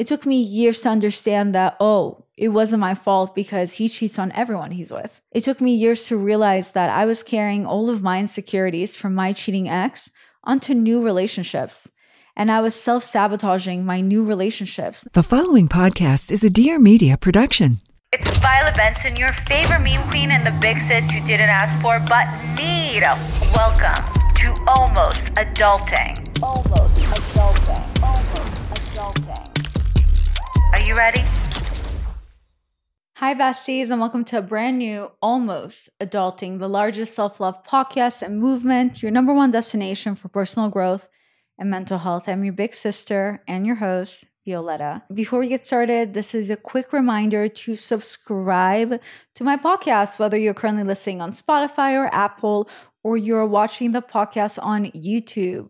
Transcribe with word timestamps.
It 0.00 0.06
took 0.06 0.24
me 0.24 0.40
years 0.40 0.80
to 0.80 0.88
understand 0.88 1.54
that, 1.54 1.76
oh, 1.78 2.24
it 2.34 2.48
wasn't 2.48 2.80
my 2.80 2.94
fault 2.94 3.34
because 3.34 3.74
he 3.74 3.86
cheats 3.86 4.18
on 4.18 4.32
everyone 4.32 4.70
he's 4.70 4.90
with. 4.90 5.20
It 5.30 5.44
took 5.44 5.60
me 5.60 5.74
years 5.74 6.06
to 6.06 6.16
realize 6.16 6.72
that 6.72 6.88
I 6.88 7.04
was 7.04 7.22
carrying 7.22 7.66
all 7.66 7.90
of 7.90 8.00
my 8.00 8.18
insecurities 8.18 8.96
from 8.96 9.14
my 9.14 9.34
cheating 9.34 9.68
ex 9.68 10.10
onto 10.42 10.72
new 10.72 11.04
relationships. 11.04 11.86
And 12.34 12.50
I 12.50 12.62
was 12.62 12.74
self 12.74 13.04
sabotaging 13.04 13.84
my 13.84 14.00
new 14.00 14.24
relationships. 14.24 15.06
The 15.12 15.22
following 15.22 15.68
podcast 15.68 16.32
is 16.32 16.44
a 16.44 16.48
Dear 16.48 16.78
Media 16.78 17.18
production. 17.18 17.80
It's 18.10 18.38
Violet 18.38 18.76
Benson, 18.76 19.16
your 19.16 19.34
favorite 19.52 19.80
meme 19.80 20.08
queen 20.08 20.30
and 20.30 20.46
the 20.46 20.58
big 20.62 20.78
sis 20.88 21.12
you 21.12 21.20
didn't 21.26 21.50
ask 21.50 21.76
for 21.82 22.00
but 22.08 22.24
need. 22.56 23.02
Welcome 23.52 24.02
to 24.36 24.64
Almost 24.66 25.24
Adulting. 25.36 26.16
Almost 26.42 26.96
Adulting. 27.04 28.02
Almost 28.02 28.96
Adulting. 28.96 29.59
Are 30.80 30.86
you 30.86 30.94
ready? 30.94 31.22
Hi, 33.16 33.34
besties, 33.34 33.90
and 33.90 34.00
welcome 34.00 34.24
to 34.24 34.38
a 34.38 34.42
brand 34.42 34.78
new 34.78 35.12
Almost 35.20 35.90
Adulting, 36.00 36.58
the 36.58 36.70
largest 36.70 37.14
self 37.14 37.38
love 37.38 37.62
podcast 37.64 38.22
and 38.22 38.40
movement, 38.40 39.02
your 39.02 39.12
number 39.12 39.34
one 39.34 39.50
destination 39.50 40.14
for 40.14 40.28
personal 40.28 40.70
growth 40.70 41.06
and 41.58 41.68
mental 41.68 41.98
health. 41.98 42.30
I'm 42.30 42.44
your 42.44 42.54
big 42.54 42.72
sister 42.72 43.42
and 43.46 43.66
your 43.66 43.76
host, 43.76 44.24
Violetta. 44.46 45.02
Before 45.12 45.40
we 45.40 45.48
get 45.48 45.62
started, 45.62 46.14
this 46.14 46.34
is 46.34 46.48
a 46.48 46.56
quick 46.56 46.94
reminder 46.94 47.46
to 47.46 47.76
subscribe 47.76 49.02
to 49.34 49.44
my 49.44 49.58
podcast, 49.58 50.18
whether 50.18 50.38
you're 50.38 50.54
currently 50.54 50.84
listening 50.84 51.20
on 51.20 51.32
Spotify 51.32 51.94
or 51.94 52.08
Apple, 52.14 52.70
or 53.04 53.18
you're 53.18 53.44
watching 53.44 53.92
the 53.92 54.00
podcast 54.00 54.58
on 54.62 54.86
YouTube. 54.86 55.68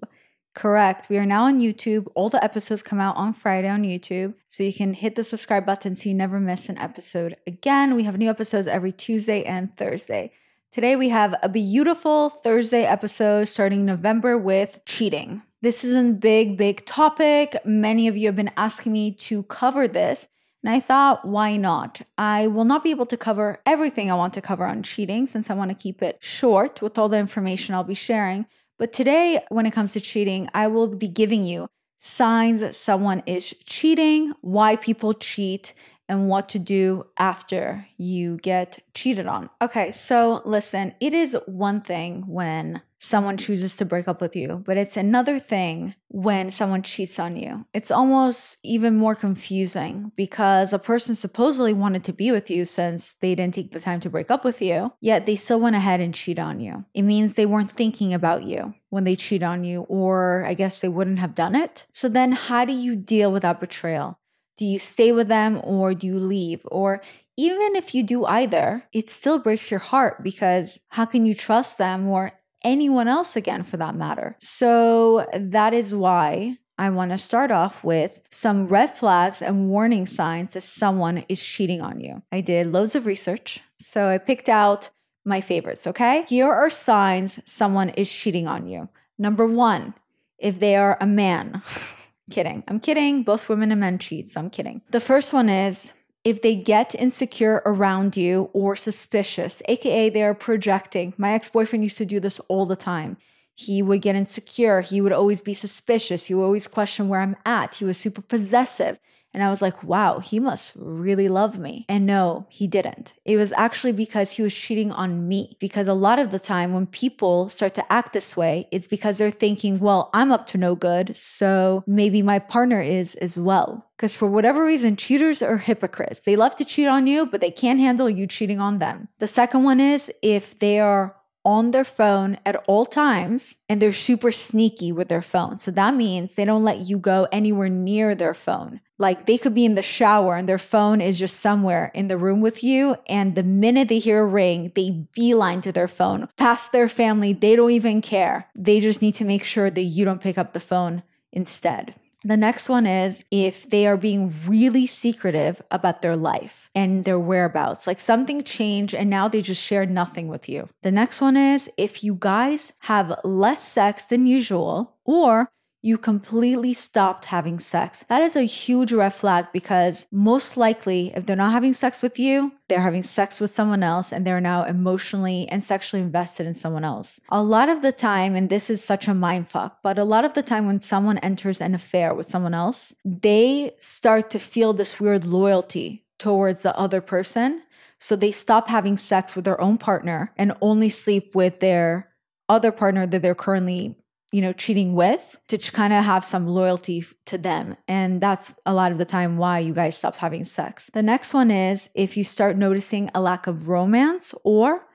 Correct. 0.54 1.08
We 1.08 1.16
are 1.16 1.26
now 1.26 1.44
on 1.44 1.60
YouTube. 1.60 2.08
All 2.14 2.28
the 2.28 2.42
episodes 2.42 2.82
come 2.82 3.00
out 3.00 3.16
on 3.16 3.32
Friday 3.32 3.68
on 3.68 3.84
YouTube. 3.84 4.34
So 4.48 4.64
you 4.64 4.72
can 4.72 4.94
hit 4.94 5.14
the 5.14 5.22
subscribe 5.22 5.64
button 5.64 5.94
so 5.94 6.08
you 6.08 6.14
never 6.14 6.40
miss 6.40 6.68
an 6.68 6.76
episode 6.78 7.36
again. 7.46 7.94
We 7.94 8.02
have 8.02 8.18
new 8.18 8.28
episodes 8.28 8.66
every 8.66 8.90
Tuesday 8.90 9.44
and 9.44 9.76
Thursday. 9.76 10.32
Today 10.72 10.96
we 10.96 11.08
have 11.08 11.34
a 11.42 11.48
beautiful 11.48 12.30
Thursday 12.30 12.84
episode 12.84 13.46
starting 13.46 13.84
November 13.84 14.36
with 14.36 14.80
cheating. 14.86 15.42
This 15.62 15.84
is 15.84 15.94
a 15.94 16.12
big, 16.12 16.56
big 16.56 16.84
topic. 16.84 17.56
Many 17.64 18.08
of 18.08 18.16
you 18.16 18.26
have 18.26 18.36
been 18.36 18.52
asking 18.56 18.92
me 18.92 19.12
to 19.12 19.44
cover 19.44 19.86
this. 19.86 20.26
And 20.62 20.72
I 20.72 20.80
thought, 20.80 21.26
why 21.26 21.56
not? 21.56 22.02
I 22.18 22.46
will 22.46 22.64
not 22.64 22.84
be 22.84 22.90
able 22.90 23.06
to 23.06 23.16
cover 23.16 23.60
everything 23.64 24.10
I 24.10 24.14
want 24.14 24.34
to 24.34 24.42
cover 24.42 24.66
on 24.66 24.82
cheating 24.82 25.26
since 25.26 25.48
I 25.48 25.54
want 25.54 25.70
to 25.70 25.74
keep 25.74 26.02
it 26.02 26.18
short 26.20 26.82
with 26.82 26.98
all 26.98 27.08
the 27.08 27.18
information 27.18 27.74
I'll 27.74 27.84
be 27.84 27.94
sharing. 27.94 28.46
But 28.80 28.94
today, 28.94 29.44
when 29.50 29.66
it 29.66 29.74
comes 29.74 29.92
to 29.92 30.00
cheating, 30.00 30.48
I 30.54 30.66
will 30.66 30.88
be 30.88 31.06
giving 31.06 31.44
you 31.44 31.68
signs 31.98 32.60
that 32.60 32.74
someone 32.74 33.22
is 33.26 33.54
cheating, 33.66 34.32
why 34.40 34.76
people 34.76 35.12
cheat, 35.12 35.74
and 36.08 36.28
what 36.30 36.48
to 36.48 36.58
do 36.58 37.04
after 37.18 37.86
you 37.98 38.38
get 38.38 38.78
cheated 38.94 39.26
on. 39.26 39.50
Okay, 39.60 39.90
so 39.90 40.40
listen, 40.46 40.94
it 40.98 41.12
is 41.12 41.36
one 41.44 41.82
thing 41.82 42.24
when 42.26 42.80
someone 43.00 43.36
chooses 43.36 43.76
to 43.76 43.84
break 43.84 44.06
up 44.06 44.20
with 44.20 44.36
you, 44.36 44.62
but 44.66 44.76
it's 44.76 44.96
another 44.96 45.38
thing 45.38 45.94
when 46.08 46.50
someone 46.50 46.82
cheats 46.82 47.18
on 47.18 47.34
you. 47.34 47.66
It's 47.72 47.90
almost 47.90 48.58
even 48.62 48.96
more 48.96 49.14
confusing 49.14 50.12
because 50.16 50.72
a 50.72 50.78
person 50.78 51.14
supposedly 51.14 51.72
wanted 51.72 52.04
to 52.04 52.12
be 52.12 52.30
with 52.30 52.50
you 52.50 52.64
since 52.64 53.14
they 53.14 53.34
didn't 53.34 53.54
take 53.54 53.72
the 53.72 53.80
time 53.80 54.00
to 54.00 54.10
break 54.10 54.30
up 54.30 54.44
with 54.44 54.60
you, 54.60 54.92
yet 55.00 55.24
they 55.24 55.34
still 55.34 55.58
went 55.58 55.76
ahead 55.76 56.00
and 56.00 56.14
cheat 56.14 56.38
on 56.38 56.60
you. 56.60 56.84
It 56.94 57.02
means 57.02 57.34
they 57.34 57.46
weren't 57.46 57.72
thinking 57.72 58.12
about 58.12 58.44
you 58.44 58.74
when 58.90 59.04
they 59.04 59.16
cheat 59.16 59.42
on 59.42 59.64
you, 59.64 59.82
or 59.82 60.44
I 60.46 60.54
guess 60.54 60.80
they 60.80 60.88
wouldn't 60.88 61.20
have 61.20 61.34
done 61.34 61.56
it. 61.56 61.86
So 61.92 62.08
then, 62.08 62.32
how 62.32 62.64
do 62.64 62.74
you 62.74 62.96
deal 62.96 63.32
with 63.32 63.42
that 63.42 63.60
betrayal? 63.60 64.18
Do 64.58 64.66
you 64.66 64.78
stay 64.78 65.10
with 65.10 65.28
them 65.28 65.58
or 65.64 65.94
do 65.94 66.06
you 66.06 66.18
leave? 66.18 66.66
Or 66.70 67.00
even 67.38 67.74
if 67.74 67.94
you 67.94 68.02
do 68.02 68.26
either, 68.26 68.84
it 68.92 69.08
still 69.08 69.38
breaks 69.38 69.70
your 69.70 69.80
heart 69.80 70.22
because 70.22 70.80
how 70.88 71.06
can 71.06 71.24
you 71.24 71.34
trust 71.34 71.78
them 71.78 72.06
or 72.06 72.32
anyone 72.64 73.08
else 73.08 73.36
again 73.36 73.62
for 73.62 73.76
that 73.76 73.94
matter? 73.94 74.36
So 74.40 75.26
that 75.34 75.74
is 75.74 75.94
why 75.94 76.58
I 76.78 76.88
want 76.90 77.10
to 77.10 77.18
start 77.18 77.50
off 77.50 77.84
with 77.84 78.20
some 78.30 78.66
red 78.66 78.90
flags 78.90 79.42
and 79.42 79.68
warning 79.68 80.06
signs 80.06 80.54
that 80.54 80.62
someone 80.62 81.24
is 81.28 81.44
cheating 81.44 81.82
on 81.82 82.00
you. 82.00 82.22
I 82.32 82.40
did 82.40 82.72
loads 82.72 82.94
of 82.94 83.04
research. 83.04 83.60
So 83.78 84.08
I 84.08 84.18
picked 84.18 84.48
out 84.48 84.90
my 85.24 85.40
favorites, 85.40 85.86
okay? 85.86 86.24
Here 86.28 86.50
are 86.50 86.70
signs 86.70 87.38
someone 87.44 87.90
is 87.90 88.10
cheating 88.10 88.48
on 88.48 88.66
you. 88.66 88.88
Number 89.18 89.46
one, 89.46 89.92
if 90.38 90.58
they 90.58 90.74
are 90.74 90.96
a 91.00 91.06
man. 91.06 91.62
Kidding. 92.30 92.62
I'm 92.68 92.78
kidding. 92.78 93.24
Both 93.24 93.48
women 93.48 93.72
and 93.72 93.80
men 93.80 93.98
cheat, 93.98 94.28
so 94.28 94.40
I'm 94.40 94.50
kidding. 94.50 94.82
The 94.92 95.00
first 95.00 95.32
one 95.32 95.48
is 95.48 95.92
if 96.24 96.42
they 96.42 96.54
get 96.54 96.94
insecure 96.94 97.62
around 97.64 98.16
you 98.16 98.50
or 98.52 98.76
suspicious, 98.76 99.62
aka 99.68 100.10
they're 100.10 100.34
projecting. 100.34 101.14
My 101.16 101.32
ex 101.32 101.48
boyfriend 101.48 101.82
used 101.82 101.98
to 101.98 102.06
do 102.06 102.20
this 102.20 102.40
all 102.40 102.66
the 102.66 102.76
time. 102.76 103.16
He 103.54 103.82
would 103.82 104.02
get 104.02 104.16
insecure. 104.16 104.80
He 104.80 105.00
would 105.00 105.12
always 105.12 105.42
be 105.42 105.54
suspicious. 105.54 106.26
He 106.26 106.34
would 106.34 106.44
always 106.44 106.66
question 106.66 107.08
where 107.08 107.20
I'm 107.20 107.36
at. 107.44 107.76
He 107.76 107.84
was 107.84 107.98
super 107.98 108.22
possessive. 108.22 108.98
And 109.32 109.42
I 109.42 109.50
was 109.50 109.62
like, 109.62 109.82
wow, 109.84 110.18
he 110.18 110.40
must 110.40 110.76
really 110.78 111.28
love 111.28 111.58
me. 111.58 111.86
And 111.88 112.04
no, 112.04 112.46
he 112.48 112.66
didn't. 112.66 113.14
It 113.24 113.36
was 113.36 113.52
actually 113.52 113.92
because 113.92 114.32
he 114.32 114.42
was 114.42 114.54
cheating 114.54 114.90
on 114.90 115.28
me. 115.28 115.56
Because 115.60 115.86
a 115.86 115.94
lot 115.94 116.18
of 116.18 116.30
the 116.30 116.38
time, 116.38 116.72
when 116.72 116.86
people 116.86 117.48
start 117.48 117.74
to 117.74 117.92
act 117.92 118.12
this 118.12 118.36
way, 118.36 118.66
it's 118.72 118.88
because 118.88 119.18
they're 119.18 119.30
thinking, 119.30 119.78
well, 119.78 120.10
I'm 120.12 120.32
up 120.32 120.46
to 120.48 120.58
no 120.58 120.74
good. 120.74 121.16
So 121.16 121.84
maybe 121.86 122.22
my 122.22 122.38
partner 122.38 122.82
is 122.82 123.14
as 123.16 123.38
well. 123.38 123.90
Because 123.96 124.14
for 124.14 124.26
whatever 124.26 124.64
reason, 124.64 124.96
cheaters 124.96 125.42
are 125.42 125.58
hypocrites. 125.58 126.20
They 126.20 126.34
love 126.34 126.56
to 126.56 126.64
cheat 126.64 126.88
on 126.88 127.06
you, 127.06 127.26
but 127.26 127.40
they 127.40 127.50
can't 127.50 127.80
handle 127.80 128.10
you 128.10 128.26
cheating 128.26 128.60
on 128.60 128.78
them. 128.78 129.08
The 129.18 129.28
second 129.28 129.62
one 129.62 129.78
is 129.78 130.10
if 130.22 130.58
they 130.58 130.80
are 130.80 131.16
on 131.44 131.70
their 131.70 131.84
phone 131.84 132.38
at 132.44 132.56
all 132.66 132.84
times 132.84 133.56
and 133.68 133.80
they're 133.80 133.92
super 133.92 134.30
sneaky 134.30 134.92
with 134.92 135.08
their 135.08 135.22
phone. 135.22 135.56
So 135.56 135.70
that 135.70 135.94
means 135.94 136.34
they 136.34 136.44
don't 136.44 136.64
let 136.64 136.88
you 136.88 136.98
go 136.98 137.28
anywhere 137.32 137.68
near 137.68 138.14
their 138.14 138.34
phone. 138.34 138.80
Like 139.00 139.24
they 139.24 139.38
could 139.38 139.54
be 139.54 139.64
in 139.64 139.76
the 139.76 139.82
shower 139.82 140.36
and 140.36 140.46
their 140.46 140.58
phone 140.58 141.00
is 141.00 141.18
just 141.18 141.40
somewhere 141.40 141.90
in 141.94 142.08
the 142.08 142.18
room 142.18 142.42
with 142.42 142.62
you. 142.62 142.96
And 143.08 143.34
the 143.34 143.42
minute 143.42 143.88
they 143.88 143.98
hear 143.98 144.20
a 144.20 144.26
ring, 144.26 144.72
they 144.74 145.06
beeline 145.14 145.62
to 145.62 145.72
their 145.72 145.88
phone, 145.88 146.28
past 146.36 146.70
their 146.70 146.86
family. 146.86 147.32
They 147.32 147.56
don't 147.56 147.70
even 147.70 148.02
care. 148.02 148.50
They 148.54 148.78
just 148.78 149.00
need 149.00 149.14
to 149.14 149.24
make 149.24 149.42
sure 149.42 149.70
that 149.70 149.82
you 149.82 150.04
don't 150.04 150.20
pick 150.20 150.36
up 150.36 150.52
the 150.52 150.60
phone 150.60 151.02
instead. 151.32 151.94
The 152.22 152.36
next 152.36 152.68
one 152.68 152.84
is 152.84 153.24
if 153.30 153.70
they 153.70 153.86
are 153.86 153.96
being 153.96 154.34
really 154.46 154.86
secretive 154.86 155.62
about 155.70 156.02
their 156.02 156.16
life 156.16 156.68
and 156.74 157.06
their 157.06 157.18
whereabouts, 157.18 157.86
like 157.86 157.98
something 157.98 158.42
changed 158.42 158.94
and 158.94 159.08
now 159.08 159.26
they 159.28 159.40
just 159.40 159.62
share 159.62 159.86
nothing 159.86 160.28
with 160.28 160.46
you. 160.46 160.68
The 160.82 160.92
next 160.92 161.22
one 161.22 161.38
is 161.38 161.70
if 161.78 162.04
you 162.04 162.14
guys 162.20 162.74
have 162.80 163.18
less 163.24 163.66
sex 163.66 164.04
than 164.04 164.26
usual 164.26 164.96
or 165.06 165.50
you 165.82 165.96
completely 165.96 166.74
stopped 166.74 167.26
having 167.26 167.58
sex. 167.58 168.04
That 168.08 168.22
is 168.22 168.36
a 168.36 168.42
huge 168.42 168.92
red 168.92 169.14
flag 169.14 169.46
because 169.52 170.06
most 170.12 170.56
likely, 170.56 171.12
if 171.14 171.24
they're 171.24 171.36
not 171.36 171.52
having 171.52 171.72
sex 171.72 172.02
with 172.02 172.18
you, 172.18 172.52
they're 172.68 172.82
having 172.82 173.02
sex 173.02 173.40
with 173.40 173.50
someone 173.50 173.82
else 173.82 174.12
and 174.12 174.26
they're 174.26 174.40
now 174.40 174.64
emotionally 174.64 175.48
and 175.48 175.64
sexually 175.64 176.02
invested 176.02 176.46
in 176.46 176.54
someone 176.54 176.84
else. 176.84 177.20
A 177.30 177.42
lot 177.42 177.68
of 177.68 177.82
the 177.82 177.92
time, 177.92 178.36
and 178.36 178.48
this 178.48 178.68
is 178.68 178.84
such 178.84 179.08
a 179.08 179.14
mind 179.14 179.48
fuck, 179.48 179.82
but 179.82 179.98
a 179.98 180.04
lot 180.04 180.24
of 180.24 180.34
the 180.34 180.42
time 180.42 180.66
when 180.66 180.80
someone 180.80 181.18
enters 181.18 181.60
an 181.60 181.74
affair 181.74 182.14
with 182.14 182.26
someone 182.26 182.54
else, 182.54 182.94
they 183.04 183.72
start 183.78 184.30
to 184.30 184.38
feel 184.38 184.72
this 184.72 185.00
weird 185.00 185.24
loyalty 185.24 186.04
towards 186.18 186.62
the 186.62 186.76
other 186.78 187.00
person. 187.00 187.62
So 187.98 188.16
they 188.16 188.32
stop 188.32 188.68
having 188.68 188.96
sex 188.96 189.34
with 189.34 189.44
their 189.44 189.60
own 189.60 189.78
partner 189.78 190.32
and 190.36 190.52
only 190.60 190.88
sleep 190.88 191.34
with 191.34 191.60
their 191.60 192.10
other 192.48 192.72
partner 192.72 193.06
that 193.06 193.22
they're 193.22 193.34
currently 193.34 193.96
you 194.32 194.40
know, 194.40 194.52
cheating 194.52 194.94
with 194.94 195.36
to 195.48 195.58
kind 195.58 195.92
of 195.92 196.04
have 196.04 196.24
some 196.24 196.46
loyalty 196.46 197.04
to 197.26 197.36
them. 197.36 197.76
And 197.88 198.20
that's 198.20 198.54
a 198.64 198.72
lot 198.72 198.92
of 198.92 198.98
the 198.98 199.04
time 199.04 199.38
why 199.38 199.58
you 199.58 199.74
guys 199.74 199.96
stop 199.96 200.16
having 200.16 200.44
sex. 200.44 200.90
The 200.92 201.02
next 201.02 201.34
one 201.34 201.50
is 201.50 201.90
if 201.94 202.16
you 202.16 202.22
start 202.24 202.56
noticing 202.56 203.10
a 203.14 203.20
lack 203.20 203.46
of 203.46 203.68
romance 203.68 204.34
or 204.44 204.86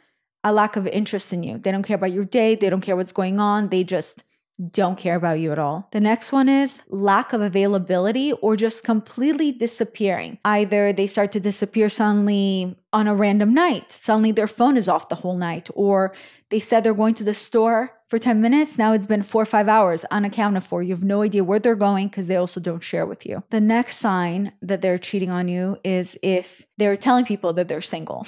a 0.43 0.53
lack 0.53 0.75
of 0.75 0.87
interest 0.87 1.33
in 1.33 1.43
you. 1.43 1.57
They 1.57 1.71
don't 1.71 1.83
care 1.83 1.95
about 1.95 2.13
your 2.13 2.23
day, 2.23 2.55
they 2.55 2.69
don't 2.69 2.81
care 2.81 2.95
what's 2.95 3.11
going 3.11 3.39
on, 3.39 3.69
they 3.69 3.83
just 3.83 4.23
don't 4.71 4.97
care 4.97 5.15
about 5.15 5.39
you 5.39 5.51
at 5.51 5.59
all. 5.59 5.89
The 5.91 5.99
next 5.99 6.31
one 6.31 6.47
is 6.47 6.81
lack 6.87 7.33
of 7.33 7.41
availability 7.41 8.31
or 8.31 8.55
just 8.55 8.83
completely 8.83 9.51
disappearing. 9.51 10.37
Either 10.45 10.93
they 10.93 11.07
start 11.07 11.31
to 11.33 11.39
disappear 11.39 11.89
suddenly 11.89 12.77
on 12.93 13.07
a 13.07 13.15
random 13.15 13.53
night, 13.53 13.91
suddenly 13.91 14.31
their 14.31 14.47
phone 14.47 14.77
is 14.77 14.87
off 14.87 15.09
the 15.09 15.15
whole 15.15 15.35
night, 15.35 15.69
or 15.73 16.13
they 16.51 16.59
said 16.59 16.83
they're 16.83 16.93
going 16.93 17.15
to 17.15 17.23
the 17.23 17.33
store 17.33 17.91
for 18.07 18.19
10 18.19 18.41
minutes. 18.41 18.77
Now 18.77 18.93
it's 18.93 19.05
been 19.05 19.23
four 19.23 19.41
or 19.41 19.45
five 19.45 19.67
hours 19.67 20.05
unaccounted 20.05 20.63
for. 20.63 20.83
You 20.83 20.93
have 20.93 21.03
no 21.03 21.21
idea 21.21 21.43
where 21.43 21.59
they're 21.59 21.75
going 21.75 22.07
because 22.07 22.27
they 22.27 22.35
also 22.35 22.59
don't 22.59 22.83
share 22.83 23.05
with 23.05 23.25
you. 23.25 23.43
The 23.49 23.61
next 23.61 23.97
sign 23.97 24.53
that 24.61 24.81
they're 24.81 24.97
cheating 24.97 25.31
on 25.31 25.47
you 25.47 25.77
is 25.83 26.17
if 26.21 26.65
they're 26.77 26.97
telling 26.97 27.25
people 27.25 27.53
that 27.53 27.67
they're 27.67 27.81
single. 27.81 28.25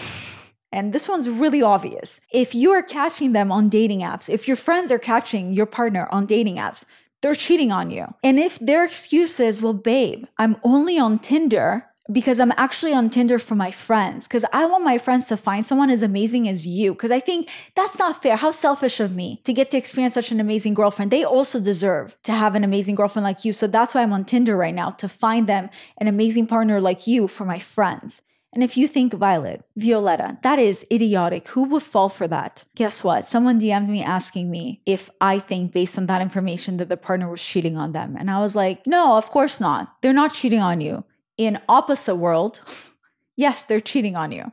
And 0.71 0.93
this 0.93 1.07
one's 1.07 1.29
really 1.29 1.61
obvious. 1.61 2.19
If 2.31 2.53
you 2.53 2.71
are 2.71 2.83
catching 2.83 3.31
them 3.31 3.51
on 3.51 3.69
dating 3.69 4.01
apps, 4.01 4.29
if 4.29 4.47
your 4.47 4.57
friends 4.57 4.91
are 4.91 4.99
catching 4.99 5.53
your 5.53 5.65
partner 5.65 6.07
on 6.11 6.25
dating 6.25 6.57
apps, 6.57 6.83
they're 7.21 7.35
cheating 7.35 7.71
on 7.71 7.89
you. 7.89 8.13
And 8.23 8.37
if 8.37 8.59
their 8.59 8.83
excuse 8.83 9.39
is, 9.39 9.61
well, 9.61 9.73
babe, 9.73 10.25
I'm 10.37 10.57
only 10.63 10.99
on 10.99 11.19
Tinder 11.19 11.85
because 12.11 12.39
I'm 12.39 12.53
actually 12.57 12.93
on 12.93 13.09
Tinder 13.09 13.39
for 13.39 13.55
my 13.55 13.71
friends, 13.71 14.27
because 14.27 14.45
I 14.53 14.65
want 14.65 14.83
my 14.83 14.97
friends 14.97 15.25
to 15.27 15.37
find 15.37 15.65
someone 15.65 15.89
as 15.89 16.01
amazing 16.01 16.47
as 16.47 16.65
you. 16.65 16.93
Because 16.93 17.11
I 17.11 17.19
think 17.19 17.49
that's 17.75 17.97
not 17.97 18.21
fair. 18.21 18.35
How 18.37 18.51
selfish 18.51 18.99
of 18.99 19.15
me 19.15 19.41
to 19.43 19.53
get 19.53 19.71
to 19.71 19.77
experience 19.77 20.13
such 20.13 20.31
an 20.31 20.39
amazing 20.39 20.73
girlfriend. 20.73 21.11
They 21.11 21.23
also 21.23 21.59
deserve 21.59 22.15
to 22.23 22.31
have 22.31 22.55
an 22.55 22.63
amazing 22.63 22.95
girlfriend 22.95 23.23
like 23.23 23.43
you. 23.45 23.53
So 23.53 23.67
that's 23.67 23.93
why 23.93 24.03
I'm 24.03 24.13
on 24.13 24.25
Tinder 24.25 24.55
right 24.55 24.75
now 24.75 24.89
to 24.91 25.09
find 25.09 25.47
them 25.47 25.69
an 25.99 26.07
amazing 26.07 26.47
partner 26.47 26.79
like 26.79 27.07
you 27.07 27.27
for 27.27 27.45
my 27.45 27.59
friends. 27.59 28.21
And 28.53 28.63
if 28.63 28.77
you 28.77 28.87
think 28.87 29.13
Violet, 29.13 29.63
Violetta, 29.75 30.39
that 30.41 30.57
is 30.57 30.85
idiotic, 30.91 31.49
who 31.49 31.65
would 31.65 31.83
fall 31.83 32.09
for 32.09 32.27
that? 32.29 32.63
Guess 32.75 33.03
what? 33.03 33.27
Someone 33.27 33.59
DM'd 33.59 33.89
me 33.89 34.01
asking 34.01 34.49
me 34.49 34.81
if 34.85 35.09
I 35.19 35.37
think, 35.37 35.73
based 35.73 35.97
on 35.97 36.05
that 36.07 36.21
information, 36.21 36.77
that 36.77 36.89
the 36.89 36.97
partner 36.97 37.29
was 37.29 37.43
cheating 37.43 37.77
on 37.77 37.91
them. 37.91 38.15
And 38.17 38.31
I 38.31 38.39
was 38.39 38.55
like, 38.55 38.87
no, 38.87 39.17
of 39.17 39.29
course 39.29 39.59
not. 39.59 40.01
They're 40.01 40.13
not 40.13 40.33
cheating 40.33 40.61
on 40.61 40.81
you. 40.81 41.03
In 41.37 41.59
opposite 41.69 42.15
world, 42.15 42.61
yes, 43.35 43.63
they're 43.63 43.79
cheating 43.79 44.15
on 44.15 44.31
you. 44.31 44.51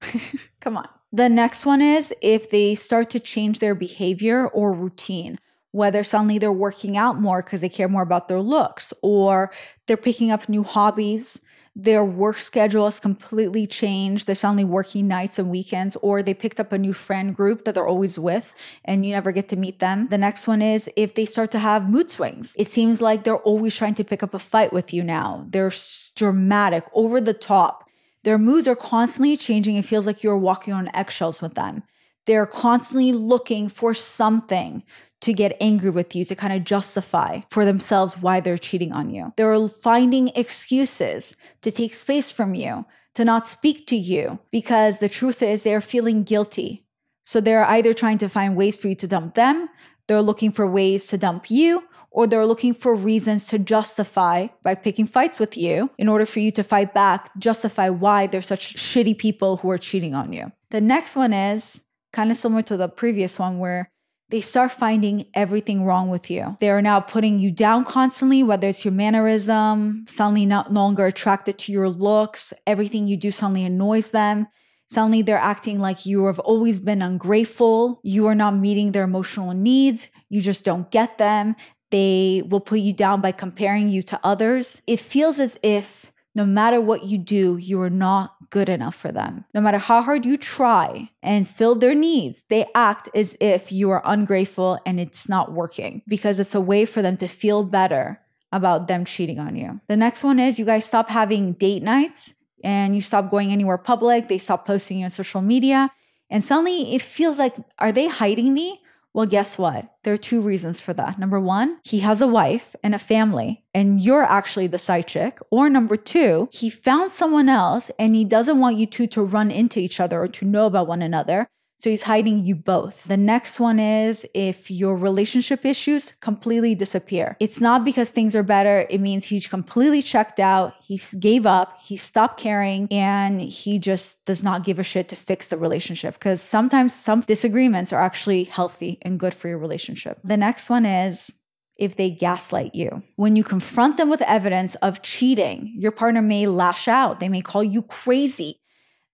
Come 0.60 0.76
on. 0.76 0.88
The 1.12 1.28
next 1.28 1.66
one 1.66 1.82
is 1.82 2.14
if 2.22 2.50
they 2.50 2.74
start 2.74 3.10
to 3.10 3.20
change 3.20 3.58
their 3.58 3.74
behavior 3.74 4.46
or 4.46 4.72
routine 4.72 5.38
whether 5.72 6.02
suddenly 6.02 6.38
they're 6.38 6.52
working 6.52 6.96
out 6.96 7.20
more 7.20 7.42
because 7.42 7.60
they 7.60 7.68
care 7.68 7.88
more 7.88 8.02
about 8.02 8.28
their 8.28 8.40
looks, 8.40 8.92
or 9.02 9.52
they're 9.86 9.96
picking 9.96 10.30
up 10.30 10.48
new 10.48 10.62
hobbies, 10.62 11.40
their 11.76 12.04
work 12.04 12.38
schedule 12.38 12.84
has 12.84 12.98
completely 12.98 13.66
changed. 13.66 14.26
They're 14.26 14.34
suddenly 14.34 14.64
working 14.64 15.06
nights 15.06 15.38
and 15.38 15.50
weekends, 15.50 15.96
or 16.02 16.22
they 16.22 16.34
picked 16.34 16.58
up 16.58 16.72
a 16.72 16.78
new 16.78 16.92
friend 16.92 17.34
group 17.34 17.64
that 17.64 17.74
they're 17.74 17.86
always 17.86 18.18
with 18.18 18.54
and 18.84 19.06
you 19.06 19.12
never 19.12 19.30
get 19.30 19.48
to 19.50 19.56
meet 19.56 19.78
them. 19.78 20.08
The 20.08 20.18
next 20.18 20.46
one 20.46 20.62
is 20.62 20.90
if 20.96 21.14
they 21.14 21.24
start 21.24 21.50
to 21.52 21.58
have 21.58 21.88
mood 21.88 22.10
swings. 22.10 22.56
It 22.58 22.66
seems 22.66 23.00
like 23.00 23.22
they're 23.22 23.36
always 23.36 23.76
trying 23.76 23.94
to 23.94 24.04
pick 24.04 24.22
up 24.22 24.34
a 24.34 24.38
fight 24.38 24.72
with 24.72 24.92
you 24.92 25.04
now. 25.04 25.46
They're 25.48 25.72
dramatic, 26.16 26.84
over 26.92 27.20
the 27.20 27.34
top. 27.34 27.88
Their 28.24 28.38
moods 28.38 28.68
are 28.68 28.76
constantly 28.76 29.36
changing. 29.36 29.76
It 29.76 29.84
feels 29.84 30.06
like 30.06 30.22
you're 30.22 30.36
walking 30.36 30.74
on 30.74 30.90
eggshells 30.92 31.40
with 31.40 31.54
them. 31.54 31.84
They're 32.26 32.46
constantly 32.46 33.12
looking 33.12 33.68
for 33.68 33.94
something 33.94 34.82
to 35.20 35.32
get 35.32 35.56
angry 35.60 35.90
with 35.90 36.16
you 36.16 36.24
to 36.24 36.34
kind 36.34 36.52
of 36.52 36.64
justify 36.64 37.40
for 37.50 37.64
themselves 37.64 38.18
why 38.18 38.40
they're 38.40 38.58
cheating 38.58 38.92
on 38.92 39.10
you. 39.10 39.32
They're 39.36 39.68
finding 39.68 40.28
excuses 40.34 41.36
to 41.62 41.70
take 41.70 41.94
space 41.94 42.32
from 42.32 42.54
you, 42.54 42.86
to 43.14 43.24
not 43.24 43.46
speak 43.46 43.86
to 43.88 43.96
you, 43.96 44.38
because 44.50 44.98
the 44.98 45.08
truth 45.08 45.42
is 45.42 45.62
they're 45.62 45.80
feeling 45.80 46.22
guilty. 46.22 46.86
So 47.24 47.40
they're 47.40 47.64
either 47.64 47.92
trying 47.92 48.18
to 48.18 48.28
find 48.28 48.56
ways 48.56 48.76
for 48.76 48.88
you 48.88 48.94
to 48.96 49.06
dump 49.06 49.34
them, 49.34 49.68
they're 50.08 50.22
looking 50.22 50.50
for 50.50 50.66
ways 50.66 51.06
to 51.08 51.18
dump 51.18 51.50
you, 51.50 51.84
or 52.10 52.26
they're 52.26 52.46
looking 52.46 52.74
for 52.74 52.96
reasons 52.96 53.46
to 53.46 53.58
justify 53.58 54.48
by 54.64 54.74
picking 54.74 55.06
fights 55.06 55.38
with 55.38 55.56
you 55.56 55.90
in 55.98 56.08
order 56.08 56.26
for 56.26 56.40
you 56.40 56.50
to 56.52 56.64
fight 56.64 56.92
back, 56.92 57.30
justify 57.38 57.88
why 57.88 58.26
they're 58.26 58.42
such 58.42 58.74
shitty 58.74 59.16
people 59.16 59.58
who 59.58 59.70
are 59.70 59.78
cheating 59.78 60.14
on 60.14 60.32
you. 60.32 60.50
The 60.70 60.80
next 60.80 61.14
one 61.14 61.32
is 61.32 61.82
kind 62.12 62.30
of 62.30 62.36
similar 62.36 62.62
to 62.62 62.76
the 62.76 62.88
previous 62.88 63.38
one 63.38 63.58
where 63.58 63.92
they 64.30 64.40
start 64.40 64.72
finding 64.72 65.26
everything 65.34 65.84
wrong 65.84 66.08
with 66.08 66.30
you. 66.30 66.56
They 66.60 66.70
are 66.70 66.82
now 66.82 67.00
putting 67.00 67.38
you 67.38 67.50
down 67.50 67.84
constantly, 67.84 68.42
whether 68.42 68.68
it's 68.68 68.84
your 68.84 68.92
mannerism, 68.92 70.04
suddenly 70.08 70.46
not 70.46 70.72
longer 70.72 71.06
attracted 71.06 71.58
to 71.58 71.72
your 71.72 71.88
looks, 71.88 72.52
everything 72.66 73.06
you 73.06 73.16
do 73.16 73.30
suddenly 73.30 73.64
annoys 73.64 74.12
them. 74.12 74.46
Suddenly 74.88 75.22
they're 75.22 75.38
acting 75.38 75.78
like 75.78 76.04
you 76.04 76.26
have 76.26 76.40
always 76.40 76.80
been 76.80 77.02
ungrateful. 77.02 78.00
You 78.02 78.26
are 78.26 78.34
not 78.34 78.56
meeting 78.56 78.90
their 78.90 79.04
emotional 79.04 79.52
needs. 79.52 80.08
You 80.28 80.40
just 80.40 80.64
don't 80.64 80.90
get 80.90 81.18
them. 81.18 81.54
They 81.90 82.42
will 82.48 82.60
put 82.60 82.80
you 82.80 82.92
down 82.92 83.20
by 83.20 83.32
comparing 83.32 83.88
you 83.88 84.02
to 84.04 84.20
others. 84.24 84.82
It 84.86 84.98
feels 85.00 85.38
as 85.38 85.58
if 85.62 86.09
no 86.34 86.46
matter 86.46 86.80
what 86.80 87.04
you 87.04 87.18
do, 87.18 87.56
you 87.56 87.80
are 87.80 87.90
not 87.90 88.36
good 88.50 88.68
enough 88.68 88.94
for 88.94 89.12
them. 89.12 89.44
No 89.54 89.60
matter 89.60 89.78
how 89.78 90.02
hard 90.02 90.24
you 90.24 90.36
try 90.36 91.10
and 91.22 91.46
fill 91.46 91.74
their 91.74 91.94
needs, 91.94 92.44
they 92.48 92.66
act 92.74 93.08
as 93.14 93.36
if 93.40 93.72
you 93.72 93.90
are 93.90 94.02
ungrateful 94.04 94.78
and 94.86 95.00
it's 95.00 95.28
not 95.28 95.52
working 95.52 96.02
because 96.06 96.38
it's 96.38 96.54
a 96.54 96.60
way 96.60 96.84
for 96.84 97.02
them 97.02 97.16
to 97.18 97.28
feel 97.28 97.64
better 97.64 98.20
about 98.52 98.88
them 98.88 99.04
cheating 99.04 99.38
on 99.38 99.56
you. 99.56 99.80
The 99.88 99.96
next 99.96 100.24
one 100.24 100.38
is 100.40 100.58
you 100.58 100.64
guys 100.64 100.84
stop 100.84 101.10
having 101.10 101.52
date 101.52 101.82
nights 101.82 102.34
and 102.62 102.94
you 102.94 103.00
stop 103.00 103.30
going 103.30 103.52
anywhere 103.52 103.78
public. 103.78 104.28
They 104.28 104.38
stop 104.38 104.66
posting 104.66 104.98
you 104.98 105.04
on 105.04 105.10
social 105.10 105.42
media. 105.42 105.90
And 106.28 106.44
suddenly 106.44 106.94
it 106.94 107.02
feels 107.02 107.38
like, 107.38 107.56
are 107.78 107.92
they 107.92 108.08
hiding 108.08 108.54
me? 108.54 108.80
Well, 109.12 109.26
guess 109.26 109.58
what? 109.58 109.92
There 110.04 110.14
are 110.14 110.18
two 110.18 110.40
reasons 110.40 110.80
for 110.80 110.92
that. 110.94 111.18
Number 111.18 111.40
one, 111.40 111.80
he 111.82 112.00
has 112.00 112.20
a 112.20 112.28
wife 112.28 112.76
and 112.82 112.94
a 112.94 112.98
family, 112.98 113.64
and 113.74 114.00
you're 114.00 114.22
actually 114.22 114.68
the 114.68 114.78
side 114.78 115.08
chick. 115.08 115.40
Or 115.50 115.68
number 115.68 115.96
two, 115.96 116.48
he 116.52 116.70
found 116.70 117.10
someone 117.10 117.48
else 117.48 117.90
and 117.98 118.14
he 118.14 118.24
doesn't 118.24 118.60
want 118.60 118.76
you 118.76 118.86
two 118.86 119.08
to 119.08 119.22
run 119.22 119.50
into 119.50 119.80
each 119.80 119.98
other 119.98 120.20
or 120.20 120.28
to 120.28 120.44
know 120.44 120.66
about 120.66 120.86
one 120.86 121.02
another. 121.02 121.48
So 121.80 121.88
he's 121.88 122.02
hiding 122.02 122.44
you 122.44 122.54
both. 122.54 123.04
The 123.04 123.16
next 123.16 123.58
one 123.58 123.80
is 123.80 124.26
if 124.34 124.70
your 124.70 124.94
relationship 124.94 125.64
issues 125.64 126.12
completely 126.20 126.74
disappear. 126.74 127.38
It's 127.40 127.58
not 127.58 127.86
because 127.86 128.10
things 128.10 128.36
are 128.36 128.42
better. 128.42 128.86
It 128.90 129.00
means 129.00 129.24
he 129.24 129.40
completely 129.40 130.02
checked 130.02 130.38
out. 130.38 130.74
He 130.82 131.00
gave 131.18 131.46
up. 131.46 131.78
He 131.82 131.96
stopped 131.96 132.38
caring 132.38 132.86
and 132.90 133.40
he 133.40 133.78
just 133.78 134.22
does 134.26 134.44
not 134.44 134.62
give 134.62 134.78
a 134.78 134.82
shit 134.82 135.08
to 135.08 135.16
fix 135.16 135.48
the 135.48 135.56
relationship 135.56 136.14
because 136.14 136.42
sometimes 136.42 136.94
some 136.94 137.20
disagreements 137.22 137.94
are 137.94 138.02
actually 138.02 138.44
healthy 138.44 138.98
and 139.00 139.18
good 139.18 139.32
for 139.32 139.48
your 139.48 139.58
relationship. 139.58 140.18
The 140.22 140.36
next 140.36 140.68
one 140.68 140.84
is 140.84 141.32
if 141.80 141.96
they 141.96 142.10
gaslight 142.10 142.74
you. 142.74 143.02
When 143.16 143.36
you 143.36 143.42
confront 143.42 143.96
them 143.96 144.10
with 144.10 144.20
evidence 144.22 144.74
of 144.76 145.00
cheating, 145.00 145.72
your 145.78 145.92
partner 145.92 146.20
may 146.20 146.46
lash 146.46 146.88
out. 146.88 147.20
They 147.20 147.30
may 147.30 147.40
call 147.40 147.64
you 147.64 147.80
crazy. 147.80 148.59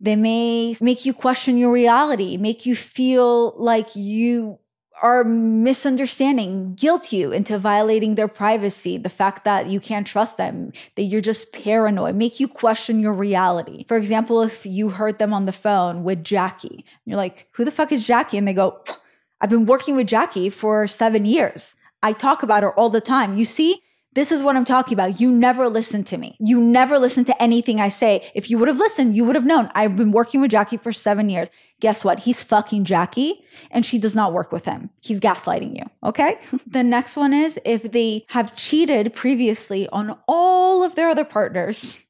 They 0.00 0.16
may 0.16 0.76
make 0.80 1.06
you 1.06 1.14
question 1.14 1.56
your 1.56 1.72
reality, 1.72 2.36
make 2.36 2.66
you 2.66 2.76
feel 2.76 3.54
like 3.56 3.96
you 3.96 4.58
are 5.02 5.24
misunderstanding, 5.24 6.74
guilt 6.74 7.12
you 7.12 7.32
into 7.32 7.58
violating 7.58 8.14
their 8.14 8.28
privacy, 8.28 8.96
the 8.96 9.08
fact 9.08 9.44
that 9.44 9.68
you 9.68 9.78
can't 9.78 10.06
trust 10.06 10.36
them, 10.36 10.72
that 10.94 11.02
you're 11.02 11.20
just 11.20 11.52
paranoid, 11.52 12.14
make 12.14 12.40
you 12.40 12.48
question 12.48 12.98
your 12.98 13.12
reality. 13.12 13.84
For 13.88 13.96
example, 13.96 14.42
if 14.42 14.64
you 14.64 14.88
heard 14.88 15.18
them 15.18 15.34
on 15.34 15.44
the 15.44 15.52
phone 15.52 16.02
with 16.02 16.24
Jackie, 16.24 16.84
you're 17.04 17.16
like, 17.16 17.48
who 17.52 17.64
the 17.64 17.70
fuck 17.70 17.92
is 17.92 18.06
Jackie? 18.06 18.38
And 18.38 18.48
they 18.48 18.54
go, 18.54 18.82
I've 19.40 19.50
been 19.50 19.66
working 19.66 19.96
with 19.96 20.06
Jackie 20.06 20.48
for 20.48 20.86
seven 20.86 21.26
years. 21.26 21.74
I 22.02 22.12
talk 22.12 22.42
about 22.42 22.62
her 22.62 22.72
all 22.72 22.88
the 22.88 23.00
time. 23.00 23.36
You 23.36 23.44
see, 23.44 23.82
this 24.16 24.32
is 24.32 24.42
what 24.42 24.56
I'm 24.56 24.64
talking 24.64 24.94
about. 24.94 25.20
You 25.20 25.30
never 25.30 25.68
listen 25.68 26.02
to 26.04 26.16
me. 26.16 26.36
You 26.40 26.58
never 26.58 26.98
listen 26.98 27.26
to 27.26 27.42
anything 27.42 27.82
I 27.82 27.90
say. 27.90 28.28
If 28.34 28.50
you 28.50 28.56
would 28.56 28.66
have 28.66 28.78
listened, 28.78 29.14
you 29.14 29.26
would 29.26 29.34
have 29.34 29.44
known. 29.44 29.70
I've 29.74 29.94
been 29.94 30.10
working 30.10 30.40
with 30.40 30.50
Jackie 30.50 30.78
for 30.78 30.90
seven 30.90 31.28
years. 31.28 31.50
Guess 31.80 32.02
what? 32.02 32.20
He's 32.20 32.42
fucking 32.42 32.84
Jackie 32.84 33.44
and 33.70 33.84
she 33.84 33.98
does 33.98 34.16
not 34.16 34.32
work 34.32 34.52
with 34.52 34.64
him. 34.64 34.88
He's 35.02 35.20
gaslighting 35.20 35.76
you. 35.76 35.84
Okay. 36.02 36.38
the 36.66 36.82
next 36.82 37.16
one 37.16 37.34
is 37.34 37.60
if 37.66 37.92
they 37.92 38.24
have 38.30 38.56
cheated 38.56 39.12
previously 39.12 39.86
on 39.90 40.18
all 40.26 40.82
of 40.82 40.94
their 40.94 41.10
other 41.10 41.24
partners, 41.24 42.02